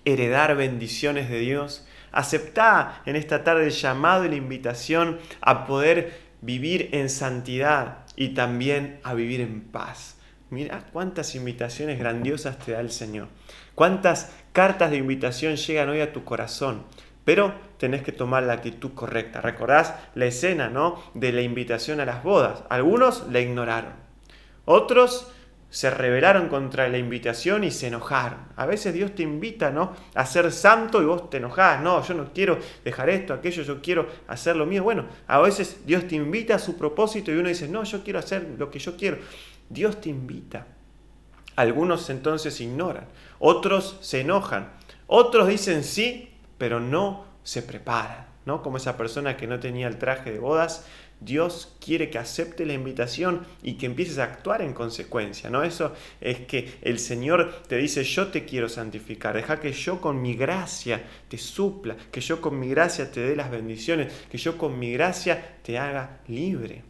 [0.06, 1.86] heredar bendiciones de Dios.
[2.12, 8.30] Aceptá en esta tarde el llamado y la invitación a poder vivir en santidad y
[8.30, 10.16] también a vivir en paz.
[10.50, 13.28] Mira cuántas invitaciones grandiosas te da el Señor.
[13.74, 16.84] Cuántas cartas de invitación llegan hoy a tu corazón.
[17.24, 19.40] Pero tenés que tomar la actitud correcta.
[19.40, 21.02] ¿Recordás la escena ¿no?
[21.14, 22.62] de la invitación a las bodas?
[22.70, 23.92] Algunos la ignoraron.
[24.64, 25.32] Otros
[25.76, 28.38] se rebelaron contra la invitación y se enojaron.
[28.56, 29.92] A veces Dios te invita, ¿no?
[30.14, 31.82] A ser santo y vos te enojás.
[31.82, 34.82] No, yo no quiero dejar esto, aquello, yo quiero hacer lo mío.
[34.82, 38.20] Bueno, a veces Dios te invita a su propósito y uno dice, no, yo quiero
[38.20, 39.18] hacer lo que yo quiero.
[39.68, 40.66] Dios te invita.
[41.56, 43.04] Algunos entonces ignoran,
[43.38, 44.72] otros se enojan,
[45.06, 48.62] otros dicen sí, pero no se preparan, ¿no?
[48.62, 50.86] Como esa persona que no tenía el traje de bodas
[51.20, 55.62] Dios quiere que acepte la invitación y que empieces a actuar en consecuencia, ¿no?
[55.62, 60.20] Eso es que el Señor te dice, yo te quiero santificar, deja que yo con
[60.20, 64.58] mi gracia te supla, que yo con mi gracia te dé las bendiciones, que yo
[64.58, 66.82] con mi gracia te haga libre.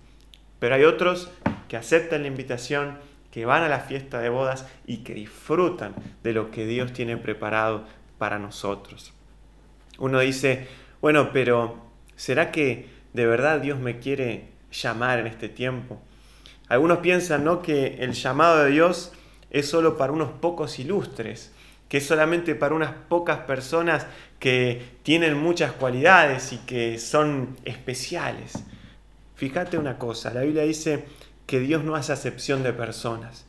[0.59, 1.31] Pero hay otros
[1.69, 2.99] que aceptan la invitación,
[3.31, 7.17] que van a la fiesta de bodas y que disfrutan de lo que Dios tiene
[7.17, 7.85] preparado
[8.19, 9.13] para nosotros.
[9.99, 10.67] Uno dice,
[11.01, 11.77] bueno, pero
[12.17, 15.99] ¿será que ¿De verdad Dios me quiere llamar en este tiempo?
[16.69, 17.63] Algunos piensan ¿no?
[17.63, 19.11] que el llamado de Dios
[19.49, 21.51] es solo para unos pocos ilustres,
[21.89, 24.07] que es solamente para unas pocas personas
[24.39, 28.53] que tienen muchas cualidades y que son especiales.
[29.35, 31.07] Fíjate una cosa, la Biblia dice
[31.47, 33.47] que Dios no hace acepción de personas.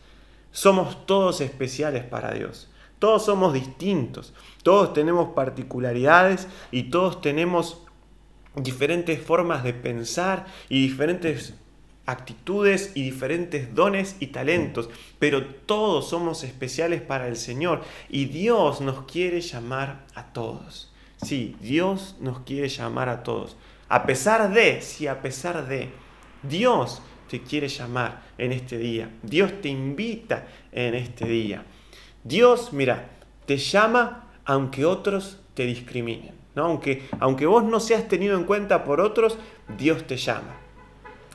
[0.54, 2.72] Somos todos especiales para Dios.
[3.00, 7.87] Todos somos distintos, todos tenemos particularidades y todos tenemos
[8.58, 11.54] diferentes formas de pensar y diferentes
[12.06, 14.90] actitudes y diferentes dones y talentos,
[15.20, 20.92] pero todos somos especiales para el Señor y Dios nos quiere llamar a todos.
[21.22, 23.58] Sí, Dios nos quiere llamar a todos.
[23.90, 25.90] A pesar de, sí, a pesar de
[26.44, 29.10] Dios te quiere llamar en este día.
[29.22, 31.66] Dios te invita en este día.
[32.24, 33.10] Dios, mira,
[33.46, 36.36] te llama aunque otros te discriminen.
[36.64, 39.38] Aunque, aunque vos no seas tenido en cuenta por otros,
[39.78, 40.56] Dios te llama.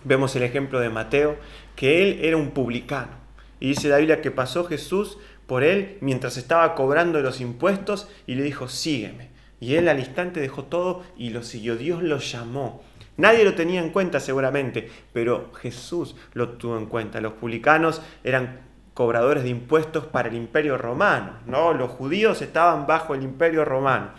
[0.04, 1.36] Vemos el ejemplo de Mateo,
[1.76, 3.12] que él era un publicano.
[3.60, 8.34] Y dice la Biblia que pasó Jesús por él mientras estaba cobrando los impuestos y
[8.34, 9.30] le dijo, sígueme.
[9.60, 11.76] Y él al instante dejó todo y lo siguió.
[11.76, 12.82] Dios lo llamó.
[13.16, 17.20] Nadie lo tenía en cuenta seguramente, pero Jesús lo tuvo en cuenta.
[17.20, 18.60] Los publicanos eran
[18.94, 21.72] cobradores de impuestos para el imperio romano, ¿no?
[21.74, 24.10] Los judíos estaban bajo el imperio romano.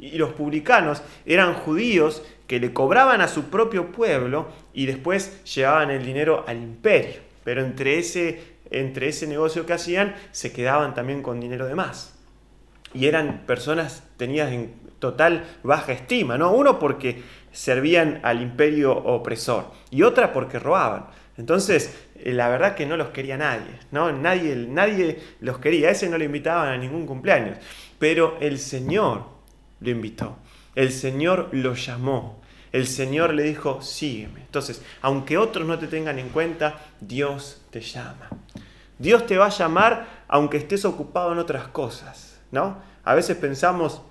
[0.00, 5.90] Y los publicanos eran judíos que le cobraban a su propio pueblo y después llevaban
[5.90, 7.20] el dinero al imperio.
[7.44, 12.18] Pero entre ese, entre ese negocio que hacían se quedaban también con dinero de más.
[12.94, 16.52] Y eran personas tenidas en total baja estima, ¿no?
[16.52, 21.08] Uno porque servían al imperio opresor y otra porque robaban.
[21.36, 24.12] Entonces, eh, la verdad que no los quería nadie, ¿no?
[24.12, 27.58] Nadie, nadie los quería, a ese no lo invitaban a ningún cumpleaños,
[27.98, 29.39] pero el Señor
[29.80, 30.36] lo invitó,
[30.74, 32.40] el Señor lo llamó,
[32.72, 34.40] el Señor le dijo, sígueme.
[34.40, 38.28] Entonces, aunque otros no te tengan en cuenta, Dios te llama.
[38.98, 42.78] Dios te va a llamar aunque estés ocupado en otras cosas, ¿no?
[43.02, 44.02] A veces pensamos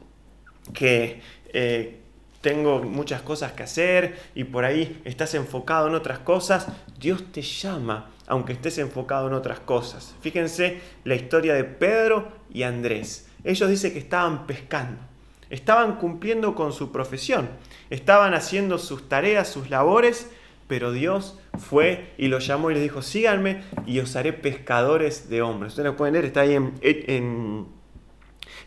[0.74, 1.22] que
[1.54, 2.00] eh,
[2.42, 6.68] tengo muchas cosas que hacer y por ahí estás enfocado en otras cosas,
[7.00, 10.16] Dios te llama aunque estés enfocado en otras cosas.
[10.22, 13.28] Fíjense la historia de Pedro y Andrés.
[13.44, 15.02] Ellos dicen que estaban pescando,
[15.50, 17.50] estaban cumpliendo con su profesión,
[17.90, 20.30] estaban haciendo sus tareas, sus labores,
[20.68, 25.42] pero Dios fue y los llamó y les dijo, síganme y os haré pescadores de
[25.42, 25.74] hombres.
[25.74, 27.80] Ustedes lo pueden leer, está ahí en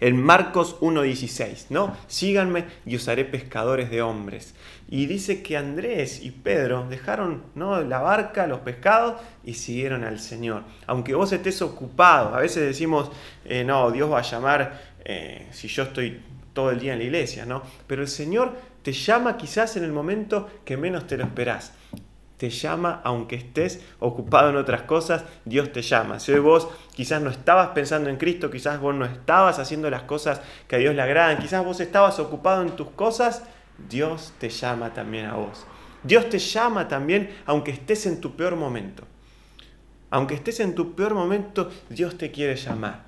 [0.02, 1.96] en Marcos 1.16, ¿no?
[2.08, 4.52] Síganme y os haré pescadores de hombres.
[4.88, 7.80] Y dice que Andrés y Pedro dejaron ¿no?
[7.82, 10.64] la barca, los pescados y siguieron al Señor.
[10.88, 13.12] Aunque vos estés ocupado, a veces decimos,
[13.44, 16.20] eh, no, Dios va a llamar eh, si yo estoy
[16.52, 17.62] todo el día en la iglesia, ¿no?
[17.86, 21.72] Pero el Señor te llama quizás en el momento que menos te lo esperás
[22.42, 26.18] te llama, aunque estés ocupado en otras cosas, Dios te llama.
[26.18, 30.02] Si hoy vos quizás no estabas pensando en Cristo, quizás vos no estabas haciendo las
[30.02, 33.44] cosas que a Dios le agradan, quizás vos estabas ocupado en tus cosas,
[33.88, 35.64] Dios te llama también a vos.
[36.02, 39.04] Dios te llama también aunque estés en tu peor momento.
[40.10, 43.04] Aunque estés en tu peor momento, Dios te quiere llamar.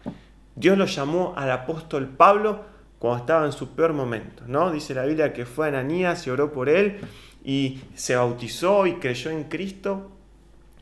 [0.55, 2.67] Dios lo llamó al apóstol Pablo
[3.05, 4.73] cuando estaba en su peor momento, ¿no?
[4.73, 7.01] Dice la Biblia que fue a Ananías y oró por él
[7.45, 10.11] y se bautizó y creyó en Cristo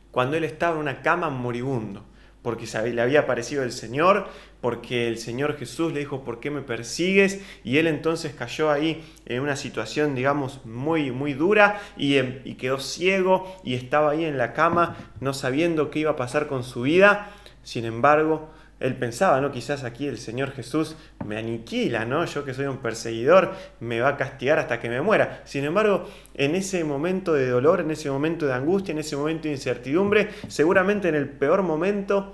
[0.09, 2.05] cuando él estaba en una cama moribundo,
[2.41, 4.29] porque le había aparecido el Señor,
[4.61, 7.41] porque el Señor Jesús le dijo, ¿por qué me persigues?
[7.65, 12.53] Y él entonces cayó ahí en una situación, digamos, muy, muy dura y, em, y
[12.53, 16.63] quedó ciego y estaba ahí en la cama no sabiendo qué iba a pasar con
[16.63, 17.33] su vida.
[17.63, 18.49] Sin embargo,
[18.83, 19.49] él pensaba, ¿no?
[19.49, 22.25] Quizás aquí el Señor Jesús me aniquila, ¿no?
[22.25, 25.41] Yo que soy un perseguidor, me va a castigar hasta que me muera.
[25.45, 29.43] Sin embargo, en ese momento de dolor, en ese momento de angustia, en ese momento
[29.43, 32.33] de incertidumbre, seguramente en el peor momento,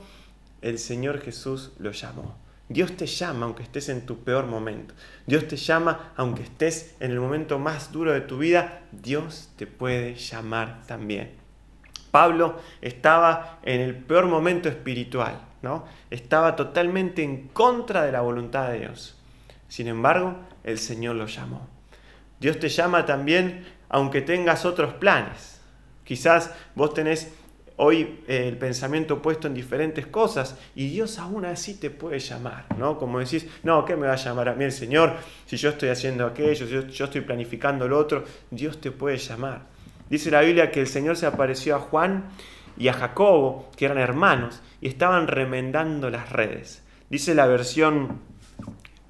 [0.63, 2.35] el Señor Jesús lo llamó.
[2.67, 4.95] Dios te llama aunque estés en tu peor momento.
[5.27, 8.81] Dios te llama aunque estés en el momento más duro de tu vida.
[8.91, 11.29] Dios te puede llamar también.
[12.09, 15.48] Pablo estaba en el peor momento espiritual
[16.09, 19.17] Estaba totalmente en contra de la voluntad de Dios.
[19.67, 21.67] Sin embargo, el Señor lo llamó.
[22.39, 25.59] Dios te llama también aunque tengas otros planes.
[26.03, 27.33] Quizás vos tenés
[27.75, 32.65] hoy eh, el pensamiento puesto en diferentes cosas y Dios aún así te puede llamar,
[32.77, 32.97] ¿no?
[32.97, 35.89] Como decís, no, ¿qué me va a llamar a mí el Señor si yo estoy
[35.89, 38.23] haciendo aquello, si yo, yo estoy planificando lo otro?
[38.51, 39.67] Dios te puede llamar.
[40.09, 42.29] Dice la Biblia que el Señor se apareció a Juan
[42.79, 46.81] y a Jacobo, que eran hermanos, y estaban remendando las redes.
[47.09, 48.21] Dice la versión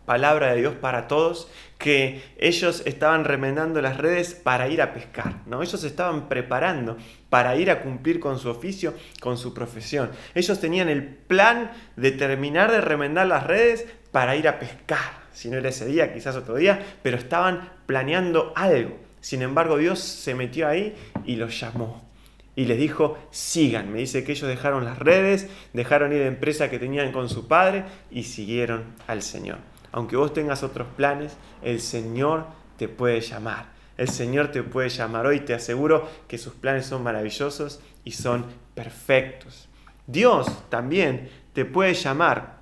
[0.05, 5.43] palabra de Dios para todos que ellos estaban remendando las redes para ir a pescar,
[5.45, 5.61] ¿no?
[5.61, 6.97] Ellos estaban preparando
[7.29, 10.09] para ir a cumplir con su oficio, con su profesión.
[10.33, 15.19] Ellos tenían el plan de terminar de remendar las redes para ir a pescar.
[15.31, 18.97] Si no era ese día, quizás otro día, pero estaban planeando algo.
[19.21, 22.08] Sin embargo, Dios se metió ahí y los llamó
[22.55, 23.91] y les dijo, sigan.
[23.91, 27.47] Me dice que ellos dejaron las redes, dejaron ir la empresa que tenían con su
[27.47, 29.57] padre y siguieron al Señor.
[29.91, 32.45] Aunque vos tengas otros planes, el Señor
[32.77, 33.67] te puede llamar.
[33.97, 35.41] El Señor te puede llamar hoy.
[35.41, 38.45] Te aseguro que sus planes son maravillosos y son
[38.75, 39.67] perfectos.
[40.07, 42.57] Dios también te puede llamar,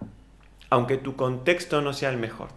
[0.70, 2.50] aunque tu contexto no sea el mejor.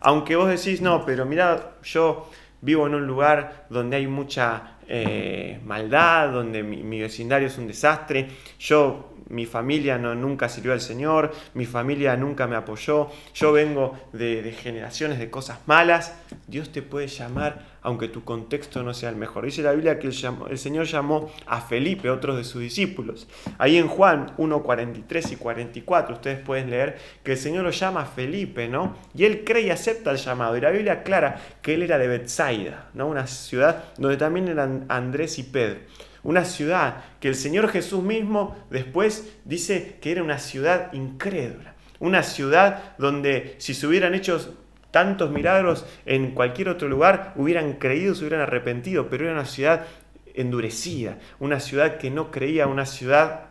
[0.00, 5.60] Aunque vos decís, no, pero mira, yo vivo en un lugar donde hay mucha eh,
[5.64, 8.28] maldad, donde mi, vecindario es un desastre,
[8.58, 13.98] yo, mi familia no, nunca sirvió al Señor, mi familia nunca me apoyó, yo vengo
[14.12, 16.14] de, generaciones de cosas malas,
[16.46, 19.44] Dios te puede llamar aunque tu contexto no sea el mejor.
[19.44, 23.28] Dice la Biblia que el, Señor llamó a Felipe, otros de sus discípulos.
[23.56, 28.02] Ahí en Juan 1, 43 y 44 ustedes pueden leer que el Señor lo llama
[28.02, 28.96] a Felipe, ¿no?
[29.14, 30.56] Y él cree y acepta el llamado.
[30.56, 33.06] Y la Biblia aclara que él era de Bethsaida, ¿no?
[33.06, 35.78] Una ciudad donde también eran Andrés y Pedro.
[36.22, 41.74] Una ciudad que el Señor Jesús mismo después dice que era una ciudad incrédula.
[42.00, 44.56] Una ciudad donde si se hubieran hecho
[44.90, 49.86] tantos milagros en cualquier otro lugar, hubieran creído, se hubieran arrepentido, pero era una ciudad
[50.34, 53.46] endurecida, una ciudad que no creía, una ciudad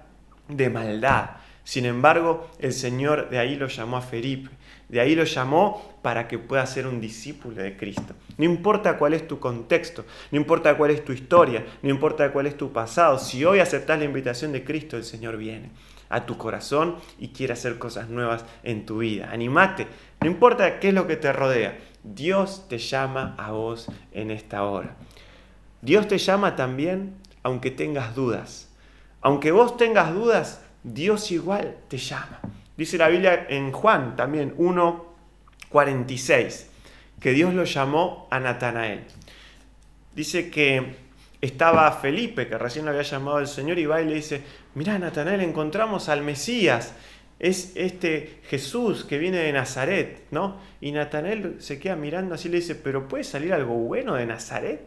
[0.48, 1.32] de maldad.
[1.64, 4.50] Sin embargo, el Señor de ahí lo llamó a Felipe,
[4.90, 8.16] de ahí lo llamó para que pueda ser un discípulo de Cristo.
[8.38, 12.48] No importa cuál es tu contexto, no importa cuál es tu historia, no importa cuál
[12.48, 15.72] es tu pasado, si hoy aceptas la invitación de Cristo, el Señor viene
[16.10, 19.30] a tu corazón y quiere hacer cosas nuevas en tu vida.
[19.32, 19.88] Animate,
[20.22, 24.64] no importa qué es lo que te rodea, Dios te llama a vos en esta
[24.64, 24.96] hora.
[25.82, 28.70] Dios te llama también aunque tengas dudas.
[29.22, 32.40] Aunque vos tengas dudas, Dios igual te llama.
[32.78, 36.66] Dice la Biblia en Juan también 1.46,
[37.20, 39.04] que Dios lo llamó a Natanael.
[40.16, 40.96] Dice que
[41.42, 44.42] estaba Felipe, que recién lo había llamado el Señor, y va y le dice,
[44.76, 46.94] mirá Natanael, encontramos al Mesías
[47.40, 50.58] es este Jesús que viene de Nazaret, ¿no?
[50.82, 54.26] Y Natanael se queda mirando así y le dice, pero ¿puede salir algo bueno de
[54.26, 54.82] Nazaret?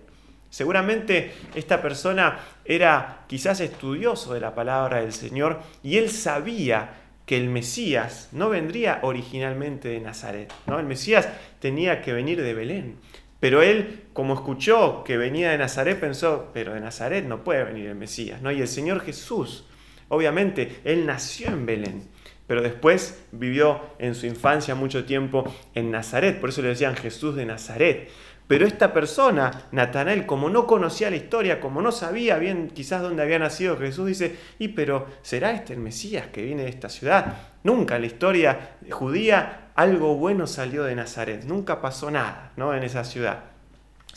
[0.49, 7.00] Seguramente esta persona era quizás estudioso de la palabra del Señor y él sabía
[7.31, 10.81] que el Mesías no vendría originalmente de Nazaret, ¿no?
[10.81, 11.29] El Mesías
[11.61, 12.97] tenía que venir de Belén.
[13.39, 17.87] Pero él, como escuchó que venía de Nazaret, pensó, pero de Nazaret no puede venir
[17.87, 18.51] el Mesías, ¿no?
[18.51, 19.65] Y el Señor Jesús,
[20.09, 22.09] obviamente, él nació en Belén
[22.51, 25.45] pero después vivió en su infancia mucho tiempo
[25.77, 28.11] en Nazaret, por eso le decían Jesús de Nazaret.
[28.51, 33.23] Pero esta persona, Natanael, como no conocía la historia, como no sabía bien quizás dónde
[33.23, 37.33] había nacido Jesús, dice, y pero ¿será este el Mesías que viene de esta ciudad?
[37.63, 42.75] Nunca en la historia judía algo bueno salió de Nazaret, nunca pasó nada ¿no?
[42.75, 43.45] en esa ciudad.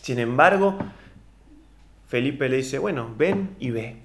[0.01, 0.79] Sin embargo,
[2.07, 3.97] Felipe le dice, bueno, ven y ve.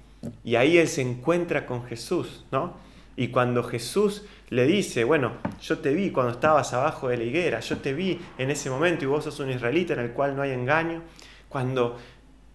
[0.43, 2.75] Y ahí él se encuentra con Jesús, ¿no?
[3.15, 7.59] Y cuando Jesús le dice, bueno, yo te vi cuando estabas abajo de la higuera,
[7.59, 10.41] yo te vi en ese momento y vos sos un israelita en el cual no
[10.41, 11.03] hay engaño,
[11.47, 11.97] cuando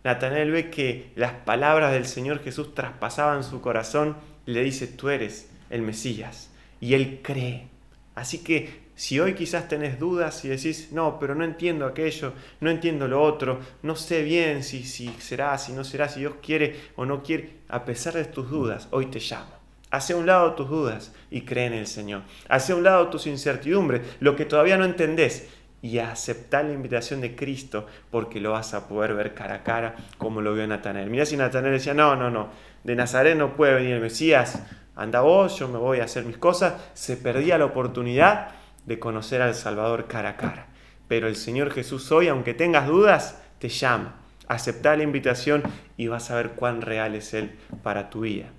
[0.03, 4.17] Natanael ve que las palabras del Señor Jesús traspasaban su corazón,
[4.47, 6.51] le dice, tú eres el Mesías.
[6.81, 7.69] Y él cree.
[8.15, 12.71] Así que si hoy quizás tenés dudas y decís, no, pero no entiendo aquello, no
[12.71, 16.77] entiendo lo otro, no sé bien si, si será, si no será, si Dios quiere
[16.97, 19.54] o no quiere, a pesar de tus dudas, hoy te llamo.
[19.95, 22.23] Hace un lado tus dudas y cree en el Señor.
[22.49, 25.49] Hace un lado tus incertidumbres, lo que todavía no entendés,
[25.83, 29.95] y aceptar la invitación de Cristo porque lo vas a poder ver cara a cara
[30.19, 31.11] como lo vio Natanael.
[31.11, 32.49] Mirá si Natanael decía, no, no, no,
[32.83, 34.65] de Nazaret no puede venir el Mesías,
[34.97, 36.75] anda vos, yo me voy a hacer mis cosas.
[36.95, 38.49] Se perdía la oportunidad
[38.87, 40.67] de conocer al Salvador cara a cara.
[41.07, 44.17] Pero el Señor Jesús hoy, aunque tengas dudas, te llama.
[44.49, 45.63] Acepta la invitación
[45.97, 48.51] y vas a ver cuán real es Él para tu vida.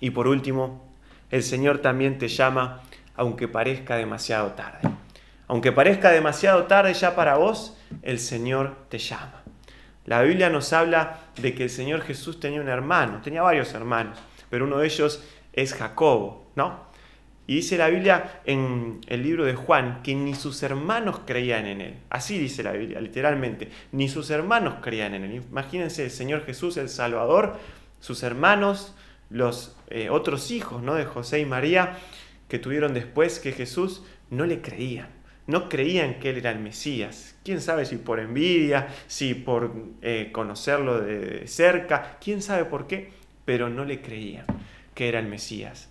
[0.00, 0.90] Y por último,
[1.30, 2.82] el Señor también te llama
[3.14, 4.88] aunque parezca demasiado tarde.
[5.46, 9.42] Aunque parezca demasiado tarde ya para vos, el Señor te llama.
[10.06, 14.18] La Biblia nos habla de que el Señor Jesús tenía un hermano, tenía varios hermanos,
[14.48, 15.22] pero uno de ellos
[15.52, 16.88] es Jacobo, ¿no?
[17.46, 21.80] Y dice la Biblia en el libro de Juan que ni sus hermanos creían en
[21.80, 21.98] él.
[22.08, 23.68] Así dice la Biblia, literalmente.
[23.90, 25.42] Ni sus hermanos creían en él.
[25.50, 27.58] Imagínense el Señor Jesús, el Salvador,
[27.98, 28.94] sus hermanos,
[29.30, 30.94] los eh, otros hijos ¿no?
[30.94, 31.98] de José y María
[32.48, 35.08] que tuvieron después que Jesús no le creían.
[35.46, 37.36] No creían que él era el Mesías.
[37.44, 39.72] Quién sabe si por envidia, si por
[40.02, 43.12] eh, conocerlo de cerca, quién sabe por qué,
[43.44, 44.46] pero no le creían
[44.94, 45.88] que era el Mesías.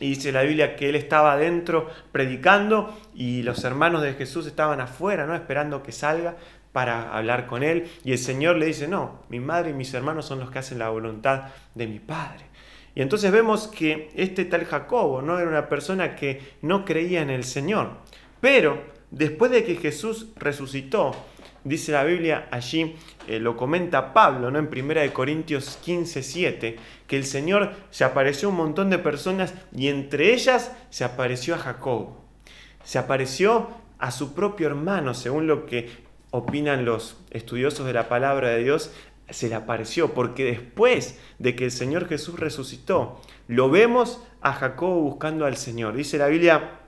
[0.00, 4.80] Y dice la Biblia que él estaba adentro predicando y los hermanos de Jesús estaban
[4.80, 5.34] afuera, ¿no?
[5.34, 6.36] esperando que salga
[6.72, 7.88] para hablar con él.
[8.02, 10.78] Y el Señor le dice, no, mi madre y mis hermanos son los que hacen
[10.78, 12.46] la voluntad de mi Padre.
[12.94, 17.30] Y entonces vemos que este tal Jacobo no era una persona que no creía en
[17.30, 17.90] el Señor.
[18.40, 21.12] Pero después de que Jesús resucitó,
[21.64, 22.96] dice la Biblia allí,
[23.28, 24.58] eh, lo comenta Pablo ¿no?
[24.58, 26.76] en 1 Corintios 15, 7,
[27.06, 31.54] que el Señor se apareció a un montón de personas y entre ellas se apareció
[31.54, 32.22] a Jacobo.
[32.84, 33.68] Se apareció
[33.98, 35.88] a su propio hermano, según lo que
[36.30, 38.92] opinan los estudiosos de la palabra de Dios,
[39.32, 45.00] se le apareció, porque después de que el Señor Jesús resucitó, lo vemos a Jacobo
[45.00, 45.94] buscando al Señor.
[45.94, 46.80] Dice la Biblia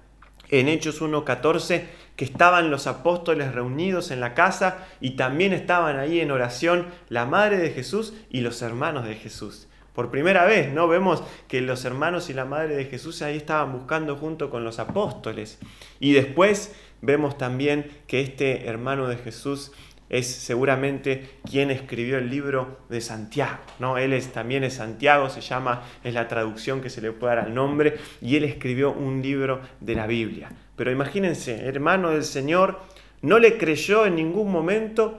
[0.51, 1.85] en Hechos 1.14
[2.17, 7.27] que estaban los apóstoles reunidos en la casa y también estaban ahí en oración la
[7.27, 9.69] madre de Jesús y los hermanos de Jesús.
[9.95, 10.89] Por primera vez, ¿no?
[10.89, 14.81] Vemos que los hermanos y la madre de Jesús ahí estaban buscando junto con los
[14.81, 15.59] apóstoles.
[16.01, 19.71] Y después vemos también que este hermano de Jesús
[20.09, 23.99] es seguramente quien escribió el libro de Santiago, ¿no?
[23.99, 27.47] Él es, también es Santiago, se llama, es la traducción que se le puede dar
[27.47, 30.51] al nombre, y él escribió un libro de la Biblia.
[30.77, 32.81] Pero imagínense, hermano del Señor,
[33.23, 35.19] no le creyó en ningún momento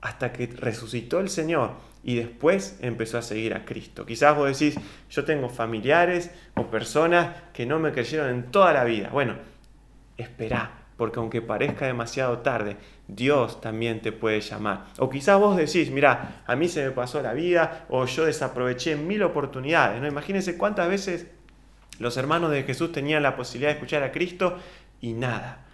[0.00, 1.72] hasta que resucitó el Señor
[2.04, 4.04] y después empezó a seguir a Cristo.
[4.04, 4.78] Quizás vos decís,
[5.10, 9.10] yo tengo familiares o personas que no me creyeron en toda la vida.
[9.12, 9.36] Bueno,
[10.16, 12.76] espera porque aunque parezca demasiado tarde,
[13.08, 14.86] Dios también te puede llamar.
[14.98, 18.96] O quizás vos decís, mira, a mí se me pasó la vida o yo desaproveché
[18.96, 20.00] mil oportunidades.
[20.00, 20.08] ¿no?
[20.08, 21.26] Imagínense cuántas veces
[21.98, 24.58] los hermanos de Jesús tenían la posibilidad de escuchar a Cristo
[25.00, 25.64] y nada.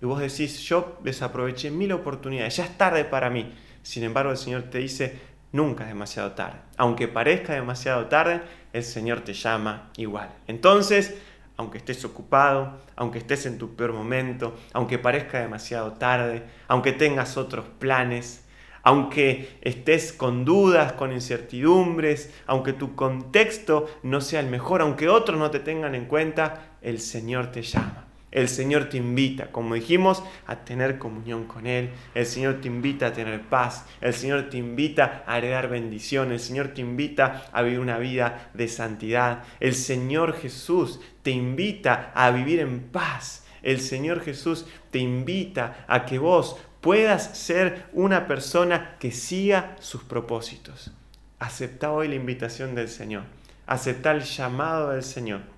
[0.00, 3.52] Y vos decís, yo desaproveché mil oportunidades, ya es tarde para mí.
[3.82, 5.18] Sin embargo, el Señor te dice,
[5.52, 6.58] nunca es demasiado tarde.
[6.76, 10.30] Aunque parezca demasiado tarde, el Señor te llama igual.
[10.46, 11.16] Entonces,
[11.56, 17.36] aunque estés ocupado, aunque estés en tu peor momento, aunque parezca demasiado tarde, aunque tengas
[17.36, 18.46] otros planes,
[18.82, 25.38] aunque estés con dudas, con incertidumbres, aunque tu contexto no sea el mejor, aunque otros
[25.38, 28.05] no te tengan en cuenta, el Señor te llama.
[28.36, 31.92] El Señor te invita, como dijimos, a tener comunión con Él.
[32.14, 33.86] El Señor te invita a tener paz.
[34.02, 36.30] El Señor te invita a heredar bendición.
[36.32, 39.44] El Señor te invita a vivir una vida de santidad.
[39.58, 43.46] El Señor Jesús te invita a vivir en paz.
[43.62, 50.02] El Señor Jesús te invita a que vos puedas ser una persona que siga sus
[50.02, 50.92] propósitos.
[51.38, 53.22] Acepta hoy la invitación del Señor.
[53.66, 55.56] Acepta el llamado del Señor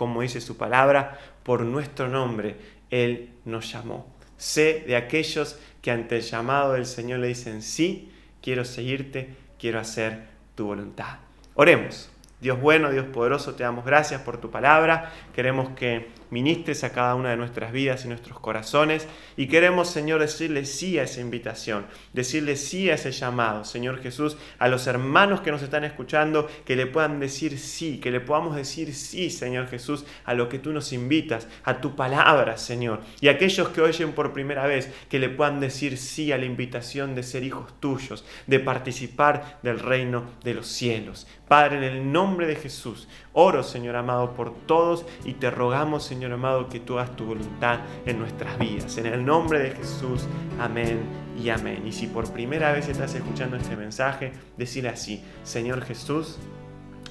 [0.00, 2.56] como dice su palabra, por nuestro nombre
[2.90, 4.06] Él nos llamó.
[4.36, 8.10] Sé de aquellos que ante el llamado del Señor le dicen, sí,
[8.42, 10.24] quiero seguirte, quiero hacer
[10.54, 11.18] tu voluntad.
[11.54, 12.10] Oremos.
[12.40, 15.12] Dios bueno, Dios poderoso, te damos gracias por tu palabra.
[15.34, 19.06] Queremos que ministres a cada una de nuestras vidas y nuestros corazones.
[19.36, 24.36] Y queremos, Señor, decirle sí a esa invitación, decirle sí a ese llamado, Señor Jesús,
[24.58, 28.56] a los hermanos que nos están escuchando, que le puedan decir sí, que le podamos
[28.56, 33.00] decir sí, Señor Jesús, a lo que tú nos invitas, a tu palabra, Señor.
[33.20, 37.14] Y aquellos que oyen por primera vez, que le puedan decir sí a la invitación
[37.14, 41.26] de ser hijos tuyos, de participar del reino de los cielos.
[41.48, 46.19] Padre, en el nombre de Jesús, oro, Señor amado, por todos y te rogamos, Señor
[46.26, 48.96] amado, que tú hagas tu voluntad en nuestras vidas.
[48.98, 50.26] En el nombre de Jesús,
[50.58, 51.00] amén
[51.42, 51.86] y amén.
[51.86, 56.38] Y si por primera vez estás escuchando este mensaje, decirle así, Señor Jesús,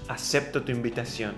[0.07, 1.33] acepto tu invitación,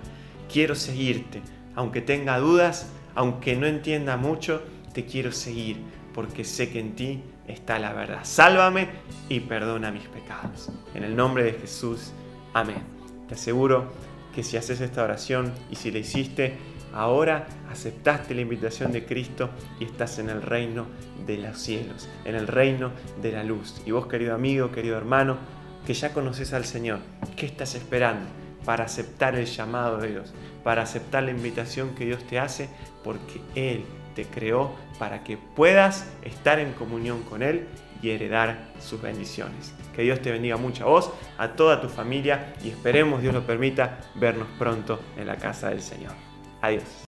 [0.52, 1.42] quiero seguirte,
[1.74, 4.62] aunque tenga dudas, aunque no entienda mucho,
[4.92, 5.78] te quiero seguir,
[6.14, 8.20] porque sé que en ti está la verdad.
[8.22, 8.88] Sálvame
[9.28, 10.70] y perdona mis pecados.
[10.94, 12.12] En el nombre de Jesús,
[12.54, 12.82] Amén.
[13.28, 13.90] Te aseguro
[14.34, 16.54] que si haces esta oración y si la hiciste,
[16.92, 20.86] ahora aceptaste la invitación de Cristo y estás en el reino
[21.26, 22.90] de los cielos, en el reino
[23.20, 23.80] de la luz.
[23.86, 25.38] Y vos, querido amigo, querido hermano,
[25.86, 27.00] que ya conoces al Señor,
[27.36, 28.28] ¿qué estás esperando
[28.64, 30.32] para aceptar el llamado de Dios,
[30.62, 32.68] para aceptar la invitación que Dios te hace?
[33.02, 33.84] Porque Él
[34.14, 37.66] te creó para que puedas estar en comunión con Él
[38.02, 39.74] y heredar sus bendiciones.
[39.94, 43.46] Que Dios te bendiga mucho a vos, a toda tu familia y esperemos, Dios lo
[43.46, 46.31] permita, vernos pronto en la casa del Señor.
[46.62, 46.92] Adiós.